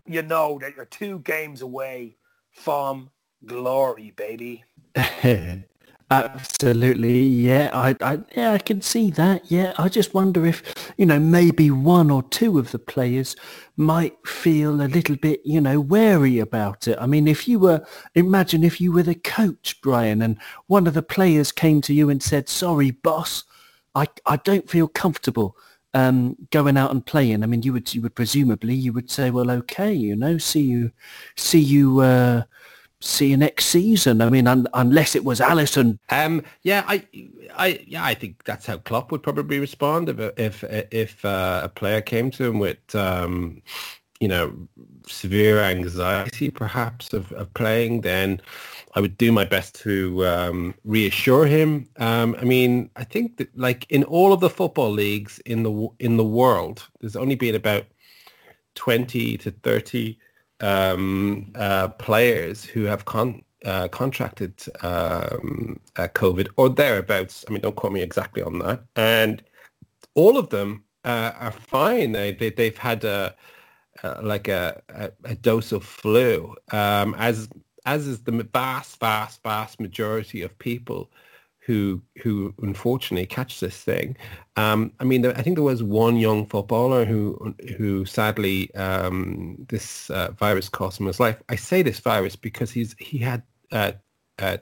[0.07, 2.17] you know that you're two games away
[2.51, 3.11] from
[3.45, 4.65] glory, baby.
[6.11, 7.69] Absolutely, yeah.
[7.75, 9.51] I, I, yeah, I can see that.
[9.51, 13.37] Yeah, I just wonder if you know maybe one or two of the players
[13.77, 16.97] might feel a little bit, you know, wary about it.
[16.99, 20.95] I mean, if you were, imagine if you were the coach, Brian, and one of
[20.95, 23.45] the players came to you and said, "Sorry, boss,
[23.95, 25.59] I, I don't feel comfortable."
[25.95, 27.43] Um, going out and playing.
[27.43, 30.63] I mean, you would you would presumably you would say, well, okay, you know, see
[30.63, 30.93] you,
[31.37, 32.43] see you, uh,
[33.01, 34.21] see you next season.
[34.21, 35.99] I mean, un- unless it was Alisson.
[36.11, 37.07] Um, yeah, I,
[37.57, 41.69] I, yeah, I think that's how Klopp would probably respond if if if uh, a
[41.69, 43.63] player came to him with, um,
[44.21, 44.53] you know,
[45.07, 48.41] severe anxiety, perhaps of, of playing, then
[48.95, 51.89] I would do my best to um, reassure him.
[51.99, 55.89] Um, I mean, I think that like in all of the football leagues in the
[55.99, 57.87] in the world, there's only been about
[58.75, 60.19] twenty to thirty
[60.61, 67.45] um, uh, players who have con- uh, contracted um, uh, COVID or thereabouts.
[67.49, 68.83] I mean, don't quote me exactly on that.
[68.97, 69.43] And
[70.15, 72.13] all of them uh, are fine.
[72.13, 73.35] They, they they've had a
[74.03, 77.49] uh, like a, a, a, dose of flu, um, as
[77.89, 81.11] as is the vast, vast, vast majority of people
[81.61, 84.17] who who unfortunately catch this thing.
[84.57, 90.11] Um, I mean, I think there was one young footballer who who sadly um, this
[90.11, 91.43] uh, virus cost him his life.
[91.49, 93.93] I say this virus because he's he had uh,
[94.39, 94.59] uh,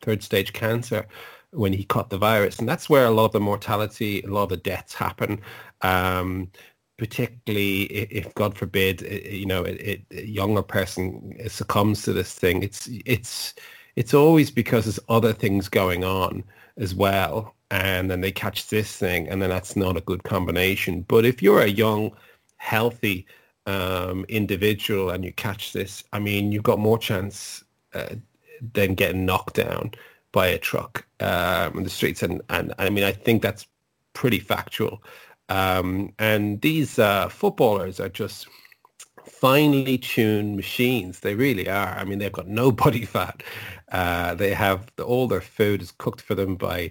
[0.00, 1.06] third stage cancer
[1.52, 4.44] when he caught the virus, and that's where a lot of the mortality, a lot
[4.44, 5.40] of the deaths happen.
[5.82, 6.50] Um,
[6.96, 12.88] particularly if God forbid, you know, it, a younger person succumbs to this thing, it's
[13.04, 13.54] it's
[13.96, 16.44] it's always because there's other things going on
[16.76, 21.02] as well, and then they catch this thing, and then that's not a good combination.
[21.02, 22.12] But if you're a young,
[22.56, 23.26] healthy
[23.66, 28.16] um, individual and you catch this, I mean, you've got more chance uh,
[28.72, 29.92] than getting knocked down
[30.32, 33.66] by a truck um, the streets, and and I mean, I think that's
[34.12, 35.02] pretty factual.
[35.48, 38.46] Um, and these uh, footballers are just
[39.26, 41.20] finely tuned machines.
[41.20, 41.96] They really are.
[41.98, 43.42] I mean, they've got no body fat.
[43.92, 46.90] Uh, they have all their food is cooked for them by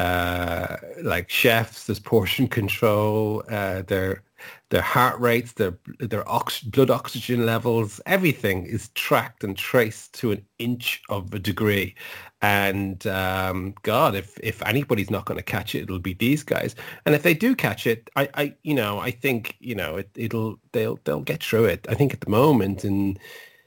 [0.00, 1.86] uh, like chefs.
[1.86, 3.44] There's portion control.
[3.48, 4.24] Uh, their
[4.70, 10.32] their heart rates, their their ox- blood oxygen levels, everything is tracked and traced to
[10.32, 11.94] an inch of a degree.
[12.42, 16.74] And um, God, if if anybody's not going to catch it, it'll be these guys.
[17.04, 20.10] And if they do catch it, I, I you know, I think you know it,
[20.14, 21.86] it'll they'll they'll get through it.
[21.88, 23.18] I think at the moment in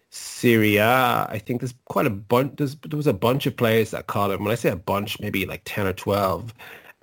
[0.09, 2.57] Serie A, I think there's quite a bunch.
[2.57, 4.39] There was a bunch of players that caught it.
[4.39, 6.53] When I say a bunch, maybe like ten or twelve,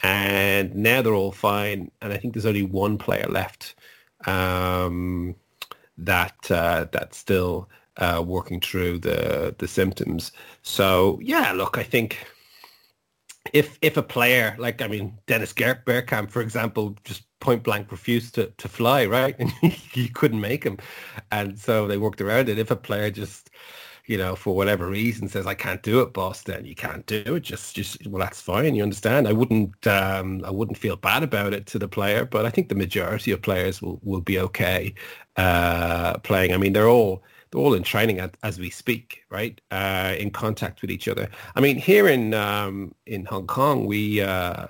[0.03, 1.91] and now they're all fine.
[2.01, 3.75] And I think there's only one player left
[4.27, 5.35] um,
[5.99, 10.33] that uh, that still uh, working through the the symptoms.
[10.63, 12.19] So yeah, look, I think
[13.53, 18.35] if if a player like I mean Dennis Bergkamp, for example, just point blank refused
[18.35, 19.53] to, to fly, right, and
[19.95, 20.79] you couldn't make him,
[21.33, 22.59] and so they worked around it.
[22.59, 23.51] If a player just
[24.11, 27.37] you know, for whatever reason says I can't do it, boss, then you can't do
[27.37, 27.45] it.
[27.45, 28.75] Just, just well, that's fine.
[28.75, 29.29] You understand?
[29.29, 32.71] I wouldn't, um, I wouldn't feel bad about it to the player, but I think
[32.71, 34.95] the majority of players will will be okay
[35.37, 36.53] uh, playing.
[36.53, 39.61] I mean, they're all they're all in training as we speak, right?
[39.71, 41.29] Uh, in contact with each other.
[41.55, 44.67] I mean, here in um, in Hong Kong, we uh,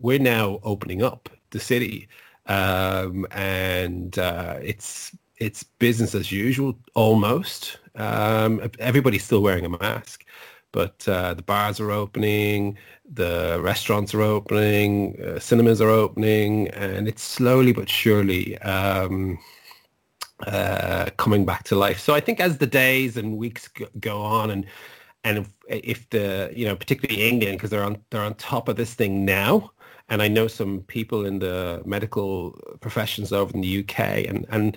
[0.00, 2.08] we're now opening up the city,
[2.46, 7.78] um, and uh, it's it's business as usual almost.
[7.96, 10.24] Um, everybody's still wearing a mask,
[10.72, 12.78] but uh, the bars are opening,
[13.10, 19.38] the restaurants are opening, uh, cinemas are opening, and it's slowly but surely um,
[20.46, 22.00] uh, coming back to life.
[22.00, 23.68] So I think as the days and weeks
[24.00, 24.66] go on, and
[25.24, 28.76] and if, if the you know particularly England because they're on they're on top of
[28.76, 29.72] this thing now,
[30.08, 34.76] and I know some people in the medical professions over in the UK, and and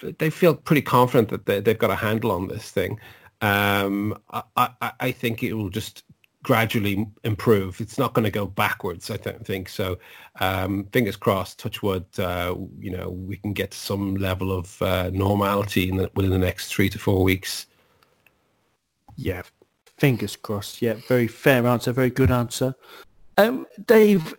[0.00, 2.98] they feel pretty confident that they, have got a handle on this thing.
[3.40, 6.04] Um, I, I, I, think it will just
[6.42, 7.80] gradually improve.
[7.80, 9.10] It's not going to go backwards.
[9.10, 9.98] I th- think so.
[10.40, 11.58] Um, fingers crossed.
[11.58, 12.06] Touch wood.
[12.16, 16.38] Uh, you know, we can get to some level of uh, normality the, within the
[16.38, 17.66] next three to four weeks.
[19.16, 19.42] Yeah,
[19.98, 20.80] fingers crossed.
[20.80, 21.92] Yeah, very fair answer.
[21.92, 22.74] Very good answer.
[23.36, 24.34] Um, Dave,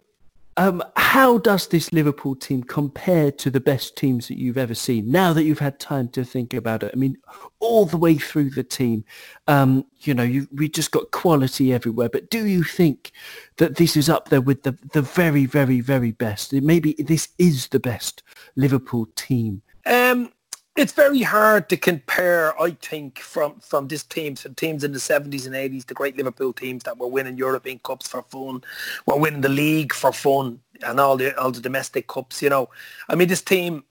[0.57, 5.11] um, how does this Liverpool team compare to the best teams that you've ever seen?
[5.11, 7.17] Now that you've had time to think about it, I mean,
[7.59, 9.03] all the way through the team,
[9.47, 12.07] um, you know, you, we just got quality everywhere.
[12.07, 13.11] But do you think
[13.57, 16.53] that this is up there with the the very, very, very best?
[16.53, 18.23] Maybe this is the best
[18.55, 19.61] Liverpool team.
[19.85, 20.31] Um,
[20.75, 24.99] it's very hard to compare, I think, from, from this team to teams in the
[24.99, 28.61] 70s and 80s, the great Liverpool teams that were winning European Cups for fun,
[29.05, 32.41] were winning the league for fun, and all the all the domestic cups.
[32.41, 32.69] You know,
[33.07, 33.83] I mean, this team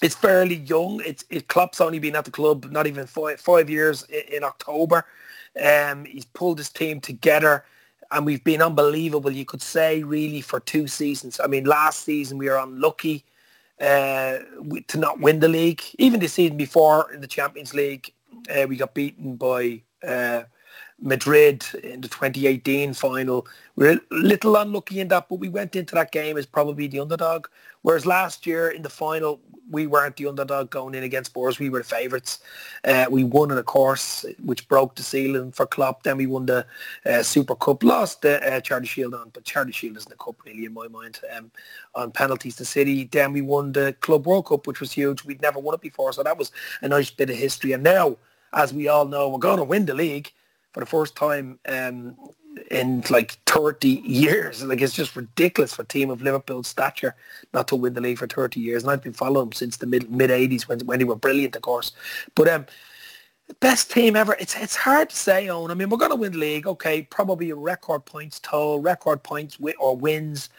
[0.00, 1.02] it's fairly young.
[1.04, 4.44] It's it Klopp's only been at the club not even five five years in, in
[4.44, 5.04] October.
[5.62, 7.64] Um, he's pulled his team together,
[8.10, 9.30] and we've been unbelievable.
[9.30, 11.40] You could say really for two seasons.
[11.42, 13.24] I mean, last season we were unlucky
[13.80, 14.38] uh,
[14.88, 15.82] to not win the league.
[15.98, 18.12] Even the season before in the Champions League,
[18.54, 20.42] uh, we got beaten by uh,
[21.00, 23.46] Madrid in the 2018 final.
[23.76, 26.88] We are a little unlucky in that, but we went into that game as probably
[26.88, 27.46] the underdog.
[27.82, 29.40] Whereas last year in the final,
[29.70, 31.58] we weren't the underdog going in against Spurs.
[31.58, 32.40] We were the favourites.
[32.84, 36.02] Uh, we won in a course which broke the ceiling for Klopp.
[36.02, 36.66] Then we won the
[37.06, 40.36] uh, Super Cup, lost the uh, Charity Shield on, but Charity Shield isn't a cup
[40.44, 41.50] really in my mind, um,
[41.94, 43.04] on penalties to City.
[43.04, 45.24] Then we won the Club World Cup, which was huge.
[45.24, 46.52] We'd never won it before, so that was
[46.82, 47.72] a nice bit of history.
[47.72, 48.16] And now,
[48.52, 50.32] as we all know, we're going to win the league
[50.72, 52.16] for the first time um,
[52.70, 54.62] in like 30 years.
[54.62, 57.14] Like it's just ridiculous for a team of Liverpool's stature
[57.52, 58.82] not to win the league for 30 years.
[58.82, 61.56] And I've been following them since the mid mid 80s when when they were brilliant,
[61.56, 61.92] of course.
[62.34, 62.66] But um,
[63.54, 64.36] best team ever.
[64.38, 65.70] It's it's hard to say, Owen.
[65.70, 66.66] I mean, we're going to win league.
[66.66, 70.50] Okay, probably a record points total, record points or wins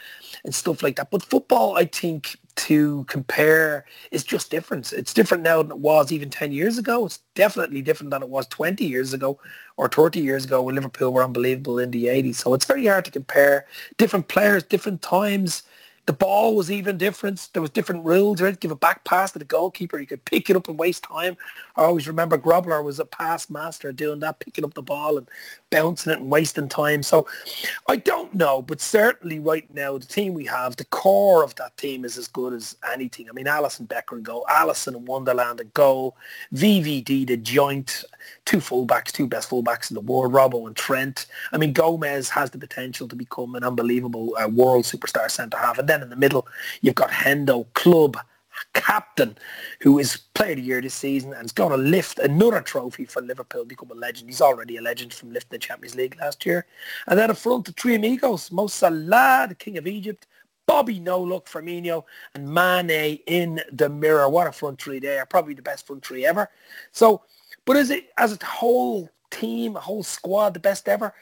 [0.43, 1.11] and stuff like that.
[1.11, 4.91] But football, I think, to compare is just different.
[4.91, 7.05] It's different now than it was even 10 years ago.
[7.05, 9.39] It's definitely different than it was 20 years ago
[9.77, 12.35] or 30 years ago when Liverpool were unbelievable in the 80s.
[12.35, 13.65] So it's very hard to compare
[13.97, 15.63] different players, different times,
[16.05, 17.49] the ball was even different.
[17.53, 18.39] There was different rules.
[18.39, 19.99] You had to give a back pass to the goalkeeper.
[19.99, 21.37] You could pick it up and waste time.
[21.75, 25.27] I always remember Grobbelaar was a pass master doing that, picking up the ball and
[25.69, 27.03] bouncing it and wasting time.
[27.03, 27.27] So
[27.87, 31.77] I don't know, but certainly right now the team we have, the core of that
[31.77, 33.29] team is as good as anything.
[33.29, 36.15] I mean, Alisson Becker and goal, Alisson and Wonderland and goal,
[36.53, 38.03] VVD the joint,
[38.45, 41.27] two fullbacks, two best fullbacks in the world, Robbo and Trent.
[41.51, 45.77] I mean, Gomez has the potential to become an unbelievable uh, world superstar centre half,
[45.77, 46.47] and then in the middle,
[46.81, 48.17] you've got Hendo, club
[48.73, 49.37] captain,
[49.81, 53.05] who is player of the year this season and is going to lift another trophy
[53.05, 54.29] for Liverpool, become a legend.
[54.29, 56.65] He's already a legend from lifting the Champions League last year.
[57.07, 60.27] And then up front, the three amigos, Mo Salah, the king of Egypt,
[60.65, 62.03] Bobby No Look, Firmino,
[62.35, 64.29] and Mane in the mirror.
[64.29, 65.25] What a front three there.
[65.25, 66.49] Probably the best front three ever.
[66.91, 67.23] So,
[67.65, 71.13] but as it as a whole team, a whole squad, the best ever,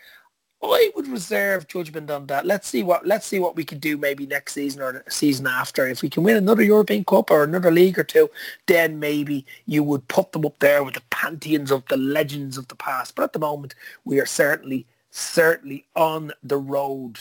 [0.64, 2.46] I would reserve judgment on that.
[2.46, 5.88] Let's see what let's see what we can do maybe next season or season after.
[5.88, 8.30] If we can win another European Cup or another league or two,
[8.66, 12.68] then maybe you would put them up there with the pantheons of the legends of
[12.70, 13.16] the past.
[13.16, 17.20] But at the moment, we are certainly certainly on the road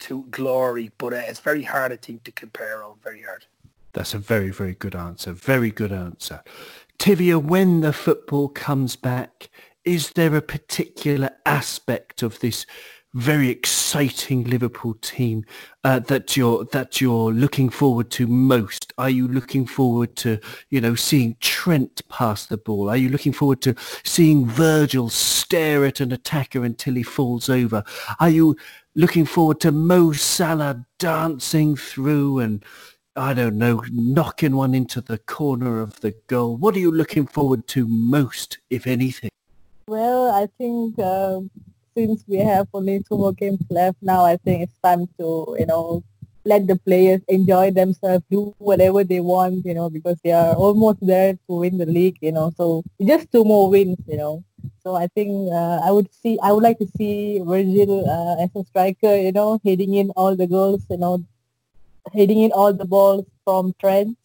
[0.00, 0.90] to glory.
[0.98, 2.96] But uh, it's very hard, I think, to compare on.
[3.02, 3.46] Very hard.
[3.92, 5.32] That's a very, very good answer.
[5.32, 6.42] Very good answer.
[6.98, 9.50] Tivi, when the football comes back,
[9.84, 12.66] is there a particular aspect of this
[13.14, 15.44] very exciting Liverpool team
[15.84, 18.92] uh, that you're that you're looking forward to most?
[18.96, 20.38] Are you looking forward to
[20.70, 22.88] you know seeing Trent pass the ball?
[22.88, 23.74] Are you looking forward to
[24.04, 27.84] seeing Virgil stare at an attacker until he falls over?
[28.18, 28.56] Are you
[28.94, 32.64] looking forward to Mo Salah dancing through and
[33.14, 36.56] I don't know, knocking one into the corner of the goal?
[36.56, 39.28] What are you looking forward to most, if anything?
[39.86, 41.50] Well, I think um,
[41.96, 45.66] since we have only two more games left now, I think it's time to, you
[45.66, 46.02] know,
[46.44, 50.98] let the players enjoy themselves, do whatever they want, you know, because they are almost
[51.04, 52.52] there to win the league, you know.
[52.56, 54.44] So just two more wins, you know.
[54.82, 58.50] So I think uh, I would see, I would like to see Virgil uh, as
[58.56, 61.24] a striker, you know, heading in all the goals, you know,
[62.12, 64.16] heading in all the balls from Trent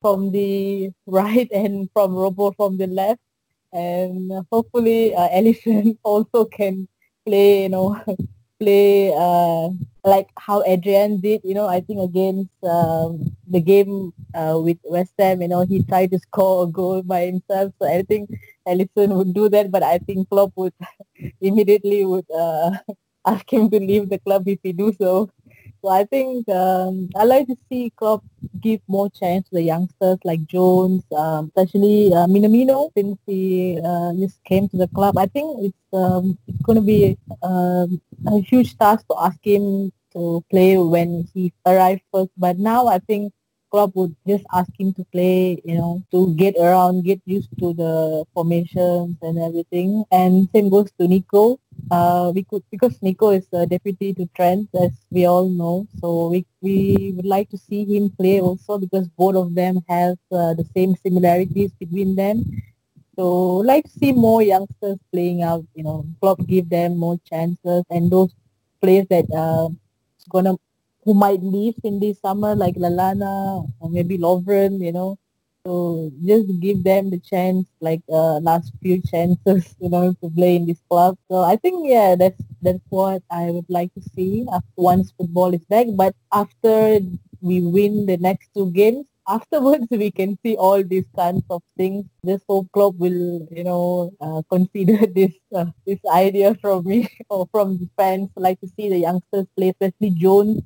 [0.00, 3.20] from the right and from Robbo from the left.
[3.72, 6.88] And hopefully uh, Alisson also can
[7.26, 7.96] play, you know,
[8.60, 9.68] play uh,
[10.04, 15.14] like how Adrian did, you know, I think against um, the game uh, with West
[15.18, 17.72] Ham, you know, he tried to score a goal by himself.
[17.80, 18.30] So I think
[18.66, 20.74] Alisson would do that, but I think Klopp would
[21.40, 22.72] immediately would uh,
[23.26, 25.30] ask him to leave the club if he do so.
[25.82, 28.22] So I think um, I like to see Klopp
[28.60, 34.12] give more chance to the youngsters like Jones, um, especially uh, Minamino since he uh,
[34.14, 35.18] just came to the club.
[35.18, 39.92] I think it's um, it's going to be um, a huge task to ask him
[40.12, 42.30] to play when he arrived first.
[42.36, 43.32] But now I think
[43.72, 47.72] Klopp would just ask him to play, you know, to get around, get used to
[47.74, 50.04] the formations and everything.
[50.12, 51.58] And same goes to Neco.
[51.90, 55.86] Uh, we could because Neco is a deputy to Trent, as we all know.
[56.00, 60.18] So we we would like to see him play also because both of them have
[60.30, 62.44] uh, the same similarities between them.
[63.16, 63.26] So
[63.70, 65.64] like to see more youngsters playing out.
[65.74, 68.32] You know, club give them more chances, and those
[68.80, 69.68] players that uh,
[70.30, 70.56] gonna
[71.04, 75.18] who might leave in this summer, like Lallana or maybe Lovren, you know.
[75.64, 80.56] So just give them the chance, like uh, last few chances, you know, to play
[80.56, 81.16] in this club.
[81.30, 85.54] So I think yeah, that's that's what I would like to see after once football
[85.54, 85.86] is back.
[85.94, 86.98] But after
[87.40, 92.06] we win the next two games, afterwards we can see all these kinds of things.
[92.24, 97.46] This whole club will, you know, uh, consider this uh, this idea from me or
[97.52, 98.30] from the fans.
[98.34, 100.62] Like to see the youngsters play, especially Jones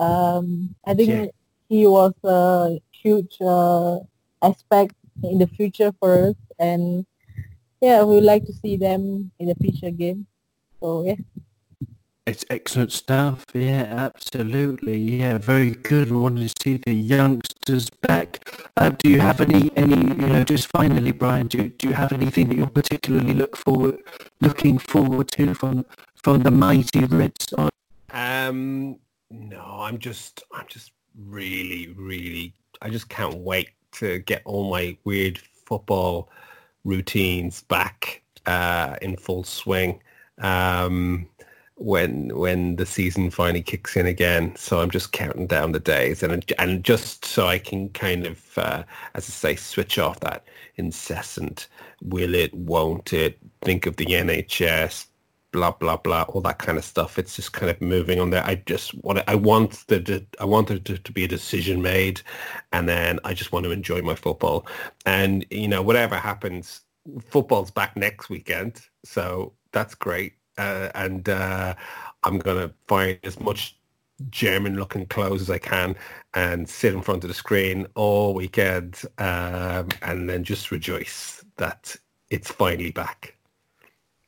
[0.00, 1.26] um, I think yeah.
[1.68, 3.98] he was a huge uh,
[4.42, 7.04] aspect in the future for us, and
[7.80, 10.26] yeah, we would like to see them in the future game.
[10.80, 11.16] So yeah.
[12.26, 13.44] It's excellent stuff.
[13.54, 14.96] Yeah, absolutely.
[14.98, 16.10] Yeah, very good.
[16.12, 18.44] We wanted to see the youngsters back.
[18.76, 22.12] Uh, do you have any, any, you know, just finally, Brian, do, do you have
[22.12, 23.98] anything that you're particularly look forward,
[24.40, 25.84] looking forward to from
[26.14, 27.52] from the mighty Reds?
[28.12, 28.98] Um,
[29.30, 30.92] no, I'm just, I'm just
[31.26, 36.30] really, really, I just can't wait to get all my weird football
[36.84, 40.00] routines back uh, in full swing
[40.38, 41.28] um,
[41.76, 44.54] when when the season finally kicks in again.
[44.56, 48.58] So I'm just counting down the days, and and just so I can kind of,
[48.58, 48.82] uh,
[49.14, 50.44] as I say, switch off that
[50.76, 51.68] incessant
[52.02, 55.06] will it, won't it, think of the NHS,
[55.52, 57.18] blah blah blah, all that kind of stuff.
[57.18, 58.44] It's just kind of moving on there.
[58.44, 62.22] I just want I want the I want there to, to be a decision made,
[62.72, 64.66] and then I just want to enjoy my football.
[65.06, 66.82] And you know, whatever happens,
[67.28, 70.34] football's back next weekend, so that's great.
[70.58, 71.74] Uh, and uh,
[72.24, 73.76] I'm gonna find as much
[74.28, 75.96] German looking clothes as I can
[76.34, 81.96] and sit in front of the screen all weekend um, and then just rejoice that
[82.28, 83.39] it's finally back.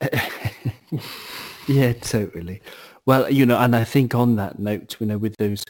[1.68, 2.62] yeah, totally.
[3.06, 5.64] Well, you know, and I think on that note, you know, with those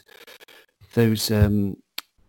[0.93, 1.77] those um,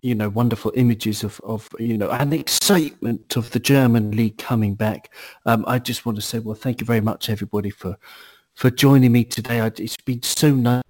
[0.02, 4.74] you know wonderful images of of you know and excitement of the German league coming
[4.74, 5.12] back,
[5.46, 7.96] um, I just want to say, well, thank you very much, everybody, for
[8.54, 9.60] for joining me today.
[9.60, 10.82] I, it's been so nice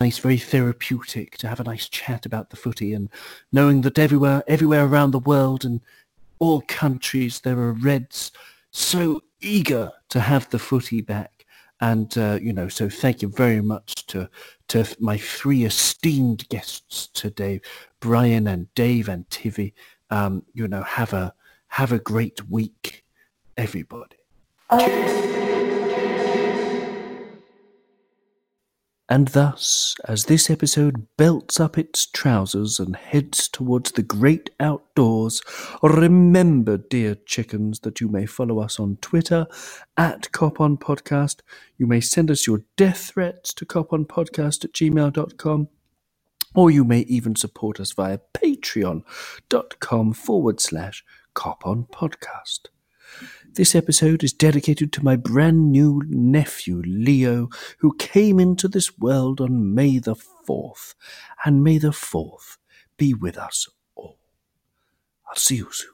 [0.00, 3.08] nice, very therapeutic to have a nice chat about the footy and
[3.52, 5.80] knowing that everywhere, everywhere around the world and
[6.40, 8.32] all countries, there are Reds
[8.74, 11.46] so eager to have the footy back.
[11.80, 14.28] And, uh, you know, so thank you very much to,
[14.68, 17.60] to my three esteemed guests today,
[18.00, 19.72] Brian and Dave and Tivi.
[20.10, 21.34] Um, you know, have a,
[21.68, 23.04] have a great week,
[23.56, 24.16] everybody.
[29.14, 35.40] And thus, as this episode belts up its trousers and heads towards the great outdoors,
[35.84, 39.46] remember, dear chickens, that you may follow us on Twitter
[39.96, 41.42] at Copon Podcast.
[41.78, 45.68] You may send us your death threats to coponpodcast at gmail.com.
[46.56, 51.04] Or you may even support us via patreon.com forward slash
[51.36, 52.73] copon podcast.
[53.52, 57.48] This episode is dedicated to my brand new nephew, Leo,
[57.78, 60.94] who came into this world on May the 4th.
[61.44, 62.58] And may the 4th
[62.96, 64.18] be with us all.
[65.28, 65.90] I'll see you soon.